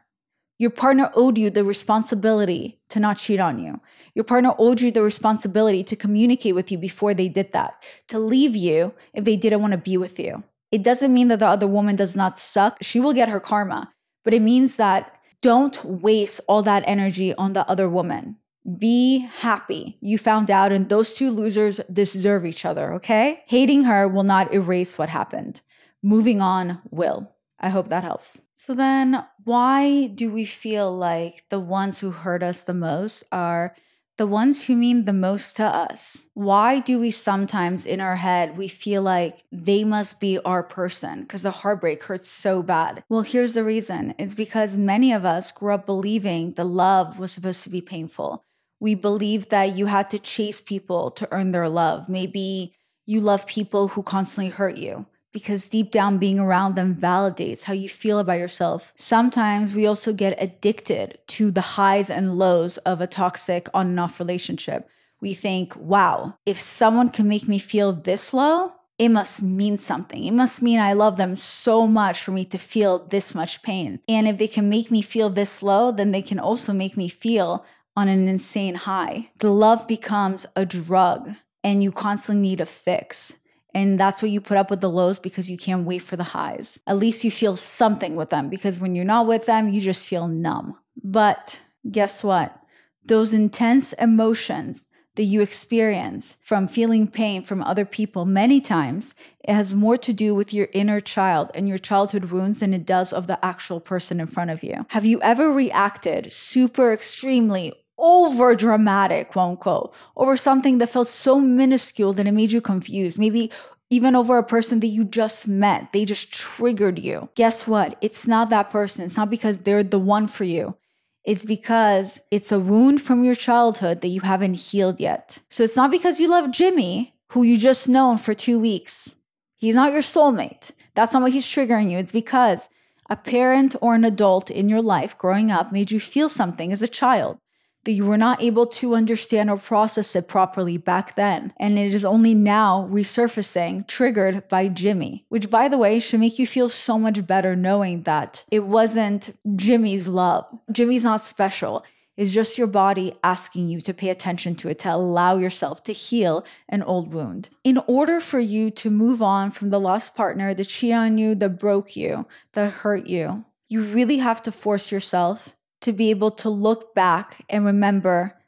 Your 0.59 0.71
partner 0.71 1.11
owed 1.15 1.39
you 1.39 1.51
the 1.51 1.65
responsibility 1.65 2.81
to 2.89 3.01
not 3.01 3.19
cheat 3.19 3.41
on 3.41 3.59
you. 3.59 3.81
Your 4.15 4.25
partner 4.25 4.55
owed 4.59 4.81
you 4.81 4.91
the 4.91 5.03
responsibility 5.03 5.83
to 5.85 5.97
communicate 5.97 6.55
with 6.55 6.71
you 6.71 6.79
before 6.79 7.15
they 7.15 7.29
did 7.29 7.53
that, 7.53 7.83
to 8.09 8.19
leave 8.19 8.55
you 8.55 8.95
if 9.13 9.25
they 9.25 9.37
didn't 9.37 9.61
want 9.61 9.73
to 9.73 9.79
be 9.79 9.97
with 9.97 10.19
you. 10.21 10.45
It 10.71 10.83
doesn't 10.83 11.13
mean 11.13 11.29
that 11.29 11.41
the 11.41 11.49
other 11.49 11.67
woman 11.67 11.97
does 11.97 12.17
not 12.17 12.39
suck. 12.39 12.79
She 12.81 13.01
will 13.01 13.13
get 13.13 13.29
her 13.29 13.41
karma, 13.41 13.93
but 14.25 14.33
it 14.33 14.41
means 14.41 14.77
that 14.77 15.19
don't 15.43 15.85
waste 15.85 16.41
all 16.47 16.63
that 16.63 16.85
energy 16.87 17.35
on 17.35 17.53
the 17.53 17.69
other 17.69 17.89
woman. 17.89 18.37
Be 18.79 19.19
happy 19.39 19.99
you 20.01 20.19
found 20.19 20.51
out, 20.51 20.71
and 20.71 20.89
those 20.89 21.15
two 21.15 21.31
losers 21.31 21.81
deserve 21.93 22.47
each 22.47 22.65
other, 22.65 22.93
okay? 22.95 23.43
Hating 23.47 23.85
her 23.85 24.07
will 24.07 24.23
not 24.23 24.55
erase 24.55 24.97
what 24.97 25.09
happened. 25.09 25.63
Moving 26.03 26.41
on 26.41 26.81
will. 26.91 27.33
I 27.59 27.71
hope 27.71 27.89
that 27.89 28.05
helps. 28.05 28.43
So, 28.57 28.75
then 28.75 29.25
why 29.45 30.07
do 30.07 30.31
we 30.31 30.45
feel 30.45 30.97
like 30.97 31.45
the 31.49 31.59
ones 31.59 31.99
who 31.99 32.13
hurt 32.13 32.43
us 32.43 32.63
the 32.63 32.75
most 32.75 33.25
are 33.33 33.75
the 34.19 34.27
ones 34.27 34.67
who 34.67 34.77
mean 34.77 35.05
the 35.05 35.13
most 35.13 35.57
to 35.57 35.65
us? 35.65 36.27
Why 36.35 36.79
do 36.79 37.01
we 37.01 37.11
sometimes 37.11 37.85
in 37.85 38.01
our 38.01 38.17
head 38.17 38.57
we 38.57 38.69
feel 38.69 39.03
like 39.03 39.43
they 39.51 39.83
must 39.83 40.21
be 40.21 40.39
our 40.41 40.63
person 40.63 41.23
because 41.23 41.43
the 41.43 41.51
heartbreak 41.51 42.05
hurts 42.05 42.29
so 42.29 42.63
bad? 42.63 43.03
Well, 43.09 43.23
here's 43.23 43.55
the 43.55 43.65
reason. 43.65 44.15
It's 44.19 44.37
because 44.37 44.77
many 44.77 45.13
of 45.13 45.25
us 45.25 45.51
grew 45.51 45.75
up 45.75 45.87
believing 45.87 46.53
the 46.53 46.65
love 46.65 47.19
was 47.19 47.33
supposed 47.33 47.65
to 47.65 47.71
be 47.71 47.81
painful 47.81 48.45
we 48.83 48.97
believe 48.97 49.49
that 49.51 49.77
you 49.77 49.87
had 49.87 50.11
to 50.11 50.19
chase 50.19 50.61
people 50.61 51.13
to 51.13 51.29
earn 51.31 51.53
their 51.53 51.69
love. 51.69 52.09
Maybe 52.09 52.75
you 53.07 53.21
love 53.21 53.47
people 53.47 53.87
who 53.87 54.03
constantly 54.03 54.51
hurt 54.51 54.77
you 54.77 55.07
because 55.33 55.69
deep 55.69 55.93
down 55.93 56.19
being 56.19 56.41
around 56.41 56.75
them 56.75 56.97
validates 56.97 57.63
how 57.63 57.75
you 57.75 57.89
feel 57.89 58.19
about 58.19 58.41
yourself. 58.41 58.93
Sometimes 58.97 59.73
we 59.73 59.87
also 59.87 60.13
get 60.13 60.35
addicted 60.43 61.17
to 61.29 61.53
the 61.53 61.61
highs 61.79 62.11
and 62.11 62.37
lows 62.37 62.77
of 62.79 63.01
a 63.01 63.07
toxic 63.07 63.69
on 63.73 63.87
and 63.87 64.01
off 64.01 64.19
relationship. 64.19 64.89
We 65.21 65.33
think, 65.33 65.77
wow, 65.77 66.39
if 66.45 66.59
someone 66.59 67.11
can 67.11 67.29
make 67.29 67.47
me 67.47 67.61
feel 67.61 67.93
this 67.93 68.35
low, 68.35 68.73
it 68.99 69.11
must 69.11 69.43
mean 69.43 69.79
something. 69.79 70.25
It 70.25 70.33
must 70.33 70.61
mean 70.61 70.81
I 70.81 70.93
love 70.93 71.17
them 71.17 71.37
so 71.37 71.87
much 71.87 72.21
for 72.21 72.33
me 72.33 72.45
to 72.47 72.59
feel 72.59 73.07
this 73.07 73.33
much 73.33 73.63
pain. 73.63 74.01
And 74.09 74.27
if 74.27 74.39
they 74.39 74.49
can 74.49 74.69
make 74.69 74.91
me 74.91 75.03
feel 75.03 75.31
this 75.31 75.63
low, 75.63 75.93
then 75.93 76.11
they 76.11 76.23
can 76.23 76.41
also 76.41 76.73
make 76.73 76.97
me 76.97 77.09
feel 77.09 77.65
on 77.97 78.09
an 78.09 78.29
insane 78.29 78.75
high. 78.75 79.31
The 79.39 79.53
love 79.53 79.87
becomes 79.87 80.47
a 80.57 80.65
drug 80.65 81.31
and 81.63 81.83
you 81.83 81.93
constantly 81.93 82.43
need 82.43 82.61
a 82.61 82.67
fix. 82.67 83.35
And 83.75 83.99
that's 83.99 84.21
what 84.21 84.31
you 84.31 84.41
put 84.41 84.57
up 84.57 84.71
with 84.71 84.81
the 84.81 84.91
lows 84.91 85.19
because 85.19 85.49
you 85.49 85.57
can't 85.57 85.87
wait 85.87 86.01
for 86.01 86.17
the 86.17 86.25
highs. 86.25 86.79
At 86.87 86.99
least 86.99 87.25
you 87.25 87.31
feel 87.31 87.57
something 87.57 88.17
with 88.17 88.31
them 88.31 88.49
because 88.49 88.79
when 88.79 88.95
you're 88.95 89.05
not 89.05 89.27
with 89.27 89.47
them, 89.47 89.69
you 89.69 89.81
just 89.81 90.07
feel 90.07 90.29
numb. 90.29 90.77
But 91.03 91.63
guess 91.91 92.23
what? 92.23 92.59
Those 93.05 93.33
intense 93.33 93.93
emotions 93.95 94.87
that 95.15 95.25
you 95.25 95.43
experience 95.43 96.37
from 96.41 96.67
feeling 96.67 97.07
pain 97.07 97.43
from 97.43 97.63
other 97.63 97.85
people 97.85 98.25
many 98.25 98.61
times 98.61 99.15
it 99.41 99.53
has 99.53 99.75
more 99.75 99.99
to 99.99 100.13
do 100.13 100.35
with 100.35 100.55
your 100.55 100.69
inner 100.73 101.01
child 101.01 101.51
and 101.55 101.69
your 101.69 101.79
childhood 101.79 102.27
wounds 102.27 102.61
than 102.61 102.73
it 102.73 102.87
does 102.87 103.13
of 103.13 103.27
the 103.27 103.45
actual 103.45 103.79
person 103.79 104.21
in 104.21 104.27
front 104.27 104.51
of 104.51 104.63
you 104.63 104.87
have 104.89 105.05
you 105.05 105.21
ever 105.21 105.53
reacted 105.53 106.33
super 106.33 106.93
extremely 106.93 107.75
over 107.99 108.55
dramatic, 108.55 109.31
quote 109.31 109.51
unquote, 109.51 109.95
over 110.17 110.37
something 110.37 110.79
that 110.79 110.89
felt 110.89 111.09
so 111.09 111.41
minuscule 111.41 112.13
that 112.15 112.27
it 112.27 112.33
made 112.33 112.53
you 112.53 112.61
confused. 112.61 113.19
Maybe 113.19 113.51
even 113.91 114.17
over 114.17 114.39
a 114.39 114.43
person 114.43 114.81
that 114.81 114.87
you 114.87 115.05
just 115.05 115.47
met, 115.47 115.93
they 115.93 116.05
just 116.05 116.33
triggered 116.33 116.99
you. 116.99 117.29
Guess 117.35 117.67
what? 117.67 117.97
It's 118.01 118.27
not 118.27 118.49
that 118.51 118.71
person. 118.71 119.05
It's 119.05 119.17
not 119.17 119.29
because 119.29 119.59
they're 119.59 119.83
the 119.83 119.99
one 119.99 120.29
for 120.29 120.45
you. 120.45 120.77
It's 121.25 121.45
because 121.45 122.21
it's 122.31 122.51
a 122.51 122.59
wound 122.59 123.01
from 123.01 123.23
your 123.23 123.35
childhood 123.35 124.01
that 124.01 124.09
you 124.09 124.23
haven't 124.23 124.55
healed 124.55 124.99
yet. 124.99 125.41
So 125.51 125.63
it's 125.63 125.77
not 125.77 125.91
because 125.91 126.19
you 126.19 126.29
love 126.29 126.51
Jimmy, 126.51 127.15
who 127.33 127.43
you 127.43 127.59
just 127.59 127.89
known 127.89 128.19
for 128.19 128.35
two 128.35 128.59
weeks. 128.59 129.15
He's 129.57 129.75
not 129.75 129.93
your 129.93 130.03
soulmate. 130.03 130.73
That's 130.95 131.13
not 131.13 131.23
what 131.23 131.33
he's 131.33 131.47
triggering 131.47 131.91
you. 131.91 131.99
It's 131.99 132.13
because 132.13 132.69
a 133.09 133.17
parent 133.17 133.77
or 133.81 133.95
an 133.95 134.05
adult 134.05 134.51
in 134.51 134.69
your 134.69 134.83
life 134.83 135.17
growing 135.19 135.51
up 135.51 135.71
made 135.71 135.91
you 135.91 136.01
feel 136.01 136.29
something 136.29 136.73
as 136.73 136.83
a 136.83 136.89
child 136.89 137.39
that 137.85 137.93
you 137.93 138.05
were 138.05 138.19
not 138.19 138.43
able 138.43 138.67
to 138.67 138.95
understand 138.95 139.51
or 139.51 139.57
process 139.57 140.15
it 140.15 140.29
properly 140.29 140.77
back 140.77 141.17
then. 141.17 141.53
And 141.59 141.79
it 141.79 141.95
is 141.95 142.05
only 142.05 142.35
now 142.35 142.89
resurfacing, 142.91 143.87
triggered 143.87 144.49
by 144.49 144.69
Jimmy, 144.69 145.25
which, 145.29 145.51
by 145.51 145.69
the 145.69 145.79
way, 145.79 145.99
should 145.99 146.21
make 146.21 146.39
you 146.39 146.47
feel 146.47 146.69
so 146.69 146.99
much 146.99 147.27
better 147.27 147.57
knowing 147.57 148.03
that 148.03 148.45
it 148.51 148.65
wasn't 148.65 149.37
Jimmy's 149.57 150.09
love. 150.09 150.47
Jimmy's 150.71 151.05
not 151.05 151.21
special. 151.21 151.85
It's 152.17 152.33
just 152.33 152.59
your 152.59 152.67
body 152.67 153.15
asking 153.25 153.69
you 153.69 153.81
to 153.81 153.95
pay 153.95 154.11
attention 154.11 154.55
to 154.57 154.69
it, 154.69 154.79
to 154.81 154.95
allow 154.95 155.39
yourself 155.39 155.83
to 155.85 155.93
heal 155.93 156.45
an 156.69 156.83
old 156.83 157.13
wound. 157.13 157.49
In 157.65 157.79
order 157.87 158.21
for 158.21 158.39
you 158.39 158.71
to 158.71 158.91
move 158.91 159.23
on 159.23 159.51
from 159.51 159.71
the 159.71 159.81
lost 159.81 160.15
partner 160.15 160.53
that 160.53 160.69
cheated 160.69 160.97
on 160.97 161.17
you, 161.17 161.35
that 161.37 161.59
broke 161.59 161.97
you, 161.97 162.27
that 162.53 162.71
hurt 162.71 163.07
you, 163.07 163.47
you 163.69 163.83
really 163.83 164.19
have 164.19 164.43
to 164.43 164.53
force 164.53 164.93
yourself 164.93 165.57
to 165.83 165.93
be 165.93 166.11
able 166.11 166.31
to 166.31 166.49
look 166.49 166.95
back 166.95 167.45
and 167.49 167.65
remember 167.65 168.39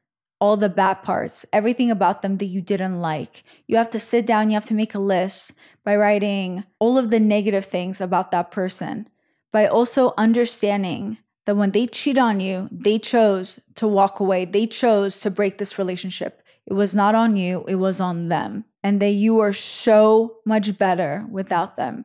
all 0.41 0.57
the 0.57 0.69
bad 0.69 1.03
parts, 1.03 1.47
everything 1.53 1.91
about 1.91 2.23
them 2.23 2.37
that 2.39 2.47
you 2.47 2.61
didn't 2.61 3.01
like. 3.01 3.45
You 3.67 3.77
have 3.77 3.91
to 3.91 4.01
sit 4.01 4.27
down, 4.27 4.51
you 4.51 4.55
have 4.55 4.67
to 4.67 4.75
make 4.75 4.95
a 4.95 4.99
list 4.99 5.53
by 5.85 5.97
writing 5.97 6.65
all 6.79 6.99
of 6.99 7.11
the 7.11 7.21
negative 7.21 7.65
things 7.65 8.01
about 8.01 8.31
that 8.33 8.51
person, 8.51 9.09
by 9.53 9.67
also 9.67 10.13
understanding 10.19 11.19
that 11.47 11.57
when 11.57 11.71
they 11.71 11.87
cheat 11.87 12.19
on 12.19 12.41
you, 12.41 12.69
they 12.71 12.99
chose 12.99 13.59
to 13.77 13.87
walk 13.87 14.21
away, 14.21 14.45
they 14.45 14.67
chose 14.67 15.21
to 15.21 15.31
break 15.31 15.59
this 15.59 15.79
relationship. 15.79 16.43
It 16.67 16.73
was 16.73 16.95
not 16.95 17.15
on 17.15 17.37
you, 17.37 17.65
it 17.69 17.77
was 17.77 18.01
on 18.01 18.29
them. 18.29 18.65
And 18.83 19.01
that 19.01 19.11
you 19.11 19.41
are 19.41 19.53
so 19.53 20.37
much 20.45 20.77
better 20.77 21.27
without 21.31 21.77
them. 21.77 22.05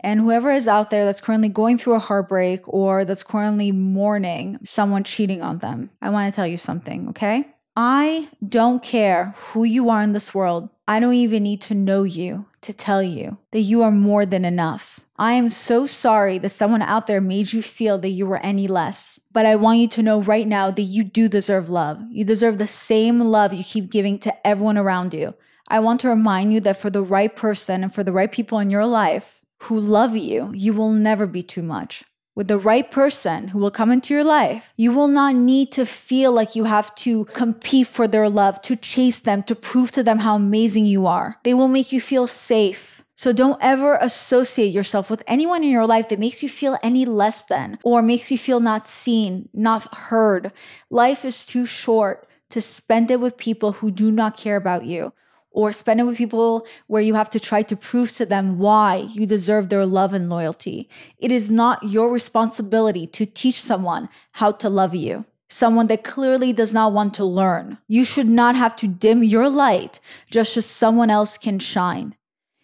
And 0.00 0.20
whoever 0.20 0.50
is 0.50 0.66
out 0.66 0.90
there 0.90 1.04
that's 1.04 1.20
currently 1.20 1.48
going 1.48 1.78
through 1.78 1.94
a 1.94 1.98
heartbreak 1.98 2.62
or 2.66 3.04
that's 3.04 3.22
currently 3.22 3.70
mourning 3.70 4.58
someone 4.64 5.04
cheating 5.04 5.42
on 5.42 5.58
them, 5.58 5.90
I 6.00 6.10
want 6.10 6.32
to 6.32 6.36
tell 6.36 6.46
you 6.46 6.56
something, 6.56 7.08
okay? 7.10 7.46
I 7.76 8.28
don't 8.46 8.82
care 8.82 9.34
who 9.36 9.64
you 9.64 9.90
are 9.90 10.02
in 10.02 10.12
this 10.12 10.34
world. 10.34 10.70
I 10.88 10.98
don't 10.98 11.14
even 11.14 11.44
need 11.44 11.60
to 11.62 11.74
know 11.74 12.02
you 12.02 12.46
to 12.62 12.72
tell 12.72 13.02
you 13.02 13.38
that 13.52 13.60
you 13.60 13.82
are 13.82 13.92
more 13.92 14.26
than 14.26 14.44
enough. 14.44 15.00
I 15.16 15.32
am 15.32 15.50
so 15.50 15.86
sorry 15.86 16.38
that 16.38 16.48
someone 16.48 16.82
out 16.82 17.06
there 17.06 17.20
made 17.20 17.52
you 17.52 17.62
feel 17.62 17.98
that 17.98 18.08
you 18.08 18.26
were 18.26 18.38
any 18.38 18.66
less. 18.66 19.20
But 19.32 19.46
I 19.46 19.56
want 19.56 19.78
you 19.78 19.88
to 19.88 20.02
know 20.02 20.20
right 20.20 20.48
now 20.48 20.70
that 20.70 20.82
you 20.82 21.04
do 21.04 21.28
deserve 21.28 21.70
love. 21.70 22.02
You 22.10 22.24
deserve 22.24 22.58
the 22.58 22.66
same 22.66 23.20
love 23.20 23.52
you 23.52 23.62
keep 23.62 23.90
giving 23.90 24.18
to 24.20 24.46
everyone 24.46 24.78
around 24.78 25.14
you. 25.14 25.34
I 25.68 25.78
want 25.78 26.00
to 26.00 26.08
remind 26.08 26.52
you 26.52 26.60
that 26.60 26.76
for 26.76 26.90
the 26.90 27.02
right 27.02 27.34
person 27.34 27.84
and 27.84 27.94
for 27.94 28.02
the 28.02 28.12
right 28.12 28.32
people 28.32 28.58
in 28.58 28.70
your 28.70 28.86
life 28.86 29.39
who 29.64 29.78
love 29.78 30.16
you, 30.16 30.50
you 30.54 30.72
will 30.72 30.92
never 30.92 31.26
be 31.26 31.42
too 31.42 31.62
much 31.62 32.04
with 32.40 32.48
the 32.48 32.58
right 32.58 32.90
person 32.90 33.48
who 33.48 33.58
will 33.58 33.70
come 33.70 33.90
into 33.90 34.14
your 34.14 34.24
life, 34.24 34.72
you 34.76 34.92
will 34.92 35.08
not 35.08 35.34
need 35.34 35.70
to 35.72 35.84
feel 35.84 36.32
like 36.32 36.56
you 36.56 36.64
have 36.64 36.94
to 36.94 37.24
compete 37.26 37.86
for 37.86 38.08
their 38.08 38.30
love, 38.30 38.60
to 38.62 38.76
chase 38.76 39.20
them, 39.20 39.42
to 39.42 39.54
prove 39.54 39.90
to 39.92 40.02
them 40.02 40.20
how 40.20 40.36
amazing 40.36 40.86
you 40.86 41.06
are. 41.06 41.36
They 41.42 41.54
will 41.54 41.68
make 41.68 41.92
you 41.92 42.00
feel 42.00 42.26
safe. 42.26 43.02
So 43.14 43.34
don't 43.34 43.58
ever 43.60 43.96
associate 43.96 44.72
yourself 44.72 45.10
with 45.10 45.22
anyone 45.26 45.62
in 45.62 45.70
your 45.70 45.86
life 45.86 46.08
that 46.08 46.18
makes 46.18 46.42
you 46.42 46.48
feel 46.48 46.78
any 46.82 47.04
less 47.04 47.44
than 47.44 47.78
or 47.84 48.00
makes 48.00 48.30
you 48.30 48.38
feel 48.38 48.60
not 48.60 48.88
seen, 48.88 49.50
not 49.52 49.94
heard. 49.94 50.50
Life 50.88 51.26
is 51.26 51.44
too 51.44 51.66
short 51.66 52.26
to 52.48 52.62
spend 52.62 53.10
it 53.10 53.20
with 53.20 53.36
people 53.36 53.72
who 53.72 53.90
do 53.90 54.10
not 54.10 54.38
care 54.38 54.56
about 54.56 54.86
you 54.86 55.12
or 55.50 55.72
spend 55.72 56.00
it 56.00 56.04
with 56.04 56.16
people 56.16 56.66
where 56.86 57.02
you 57.02 57.14
have 57.14 57.30
to 57.30 57.40
try 57.40 57.62
to 57.62 57.76
prove 57.76 58.12
to 58.12 58.26
them 58.26 58.58
why 58.58 59.08
you 59.10 59.26
deserve 59.26 59.68
their 59.68 59.84
love 59.84 60.12
and 60.12 60.30
loyalty. 60.30 60.88
It 61.18 61.32
is 61.32 61.50
not 61.50 61.82
your 61.82 62.10
responsibility 62.10 63.06
to 63.08 63.26
teach 63.26 63.60
someone 63.60 64.08
how 64.32 64.52
to 64.52 64.68
love 64.68 64.94
you. 64.94 65.24
Someone 65.48 65.88
that 65.88 66.04
clearly 66.04 66.52
does 66.52 66.72
not 66.72 66.92
want 66.92 67.12
to 67.14 67.24
learn. 67.24 67.78
You 67.88 68.04
should 68.04 68.28
not 68.28 68.54
have 68.54 68.76
to 68.76 68.86
dim 68.86 69.24
your 69.24 69.48
light 69.48 69.98
just 70.30 70.52
so 70.52 70.60
someone 70.60 71.10
else 71.10 71.36
can 71.36 71.58
shine. 71.58 72.14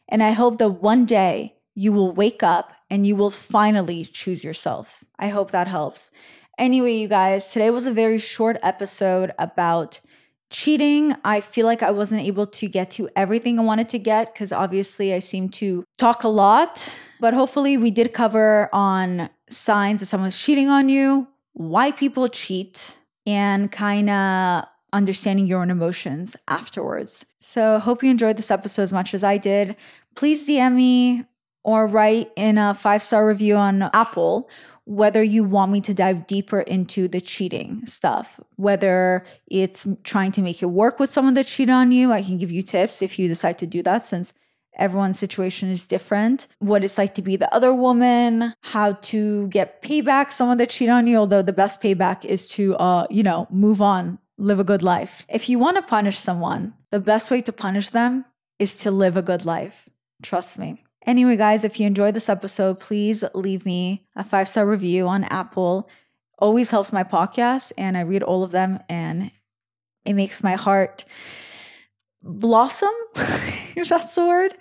And 0.09 0.23
I 0.23 0.31
hope 0.31 0.59
that 0.59 0.83
one 0.83 1.05
day 1.05 1.57
you 1.75 1.93
will 1.93 2.13
wake 2.13 2.45
up 2.45 2.73
and 2.89 3.05
you 3.05 3.17
will 3.17 3.31
finally 3.31 4.05
choose 4.05 4.45
yourself. 4.45 5.03
I 5.19 5.29
hope 5.29 5.51
that 5.51 5.67
helps. 5.67 6.13
Anyway, 6.59 6.93
you 6.93 7.09
guys, 7.09 7.53
today 7.53 7.71
was 7.71 7.87
a 7.87 7.93
very 7.93 8.19
short 8.19 8.57
episode 8.63 9.33
about 9.39 10.01
cheating, 10.51 11.15
I 11.25 11.41
feel 11.41 11.67
like 11.67 11.83
I 11.83 11.91
wasn't 11.91 12.23
able 12.23 12.47
to 12.47 12.69
get 12.69 12.91
to 12.93 13.09
everything 13.17 13.59
I 13.59 13.63
wanted 13.63 13.89
to 13.91 13.99
get 13.99 14.33
because 14.33 14.53
obviously 14.53 15.13
I 15.13 15.19
seem 15.19 15.49
to 15.51 15.85
talk 15.99 16.25
a 16.25 16.29
lot. 16.29 16.89
But 17.21 17.35
hopefully, 17.35 17.77
we 17.77 17.91
did 17.91 18.13
cover 18.13 18.69
on 18.73 19.31
signs 19.49 20.01
that 20.01 20.07
someone's 20.07 20.39
cheating 20.39 20.69
on 20.69 20.89
you, 20.89 21.29
why 21.55 21.91
people 21.91 22.29
cheat, 22.29 22.97
and 23.27 23.73
kind 23.73 24.11
of 24.11 24.65
understanding 24.93 25.47
your 25.47 25.61
own 25.61 25.71
emotions 25.71 26.37
afterwards. 26.47 27.25
So, 27.41 27.79
hope 27.79 28.03
you 28.03 28.11
enjoyed 28.11 28.37
this 28.37 28.51
episode 28.51 28.83
as 28.83 28.93
much 28.93 29.15
as 29.15 29.25
I 29.25 29.39
did. 29.39 29.77
Please 30.15 30.47
DM 30.47 30.75
me 30.75 31.25
or 31.65 31.87
write 31.87 32.31
in 32.37 32.59
a 32.59 32.75
five 32.75 33.03
star 33.03 33.27
review 33.27 33.57
on 33.57 33.83
Apple 33.95 34.49
whether 34.87 35.23
you 35.23 35.43
want 35.43 35.73
me 35.73 35.81
to 35.83 35.93
dive 35.93 36.27
deeper 36.27 36.61
into 36.61 37.09
the 37.09 37.21
cheating 37.21 37.85
stuff, 37.87 38.41
whether 38.55 39.25
it's 39.49 39.87
trying 40.05 40.33
to 40.33 40.41
make 40.41 40.63
it 40.63 40.67
work 40.67 40.99
with 41.01 41.13
someone 41.13 41.35
that 41.35 41.47
cheated 41.47 41.75
on 41.75 41.91
you. 41.91 42.13
I 42.13 42.23
can 42.23 42.39
give 42.39 42.53
you 42.53 42.63
tips 42.63 43.03
if 43.03 43.19
you 43.19 43.29
decide 43.29 43.59
to 43.59 43.67
do 43.67 43.83
that 43.83 44.07
since 44.07 44.33
everyone's 44.77 45.19
situation 45.19 45.71
is 45.71 45.89
different. 45.89 46.47
What 46.61 46.85
it's 46.85 46.99
like 46.99 47.15
to 47.15 47.23
be 47.23 47.37
the 47.37 47.53
other 47.53 47.75
woman, 47.75 48.55
how 48.63 48.93
to 48.93 49.49
get 49.49 49.83
payback, 49.83 50.33
someone 50.33 50.59
that 50.59 50.71
cheated 50.71 50.93
on 50.93 51.09
you, 51.09 51.17
although 51.17 51.43
the 51.43 51.53
best 51.53 51.83
payback 51.83 52.25
is 52.25 52.49
to, 52.51 52.77
uh, 52.77 53.07
you 53.11 53.25
know, 53.25 53.49
move 53.51 53.83
on, 53.83 54.21
live 54.39 54.61
a 54.61 54.65
good 54.65 54.85
life. 54.85 55.27
If 55.29 55.49
you 55.49 55.59
want 55.59 55.77
to 55.79 55.83
punish 55.83 56.19
someone, 56.19 56.75
the 56.93 57.01
best 57.01 57.31
way 57.31 57.43
to 57.43 57.53
punish 57.53 57.89
them 57.89 58.25
is 58.61 58.79
to 58.79 58.93
live 58.93 59.17
a 59.17 59.23
good 59.23 59.45
life. 59.45 59.89
Trust 60.23 60.59
me. 60.59 60.86
Anyway, 61.07 61.37
guys, 61.37 61.63
if 61.63 61.79
you 61.79 61.87
enjoyed 61.87 62.15
this 62.15 62.29
episode, 62.29 62.81
please 62.81 63.23
leave 63.33 63.65
me 63.65 64.05
a 64.17 64.25
five 64.25 64.49
star 64.49 64.67
review 64.67 65.07
on 65.07 65.25
Apple. 65.25 65.89
Always 66.39 66.71
helps 66.71 66.93
my 66.93 67.05
podcast, 67.05 67.73
and 67.79 67.97
I 67.97 68.01
read 68.01 68.23
all 68.23 68.43
of 68.43 68.51
them, 68.51 68.81
and 68.89 69.31
it 70.05 70.15
makes 70.15 70.43
my 70.43 70.55
heart 70.55 71.05
blossom, 72.23 72.93
if 73.77 73.89
that's 73.89 74.15
the 74.17 74.27
word. 74.27 74.55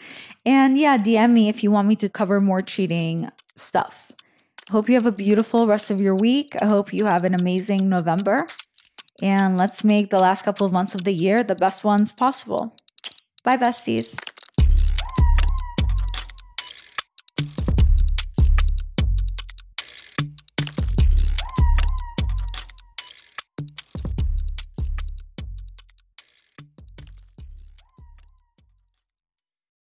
And 0.45 0.77
yeah, 0.77 0.97
DM 0.97 1.31
me 1.31 1.49
if 1.49 1.63
you 1.63 1.71
want 1.71 1.87
me 1.87 1.95
to 1.97 2.07
cover 2.07 2.39
more 2.39 2.61
cheating 2.61 3.29
stuff. 3.55 4.11
Hope 4.69 4.87
you 4.87 4.95
have 4.95 5.05
a 5.05 5.11
beautiful 5.11 5.67
rest 5.67 5.89
of 5.91 5.99
your 5.99 6.15
week. 6.15 6.55
I 6.61 6.65
hope 6.65 6.93
you 6.93 7.05
have 7.05 7.23
an 7.23 7.33
amazing 7.33 7.89
November. 7.89 8.45
And 9.21 9.57
let's 9.57 9.83
make 9.83 10.09
the 10.09 10.19
last 10.19 10.43
couple 10.43 10.65
of 10.65 10.73
months 10.73 10.93
of 10.93 11.03
the 11.03 11.13
year 11.13 11.43
the 11.43 11.55
best 11.55 11.83
ones 11.83 12.11
possible. 12.11 12.75
Bye, 13.43 13.57
besties. 13.57 14.17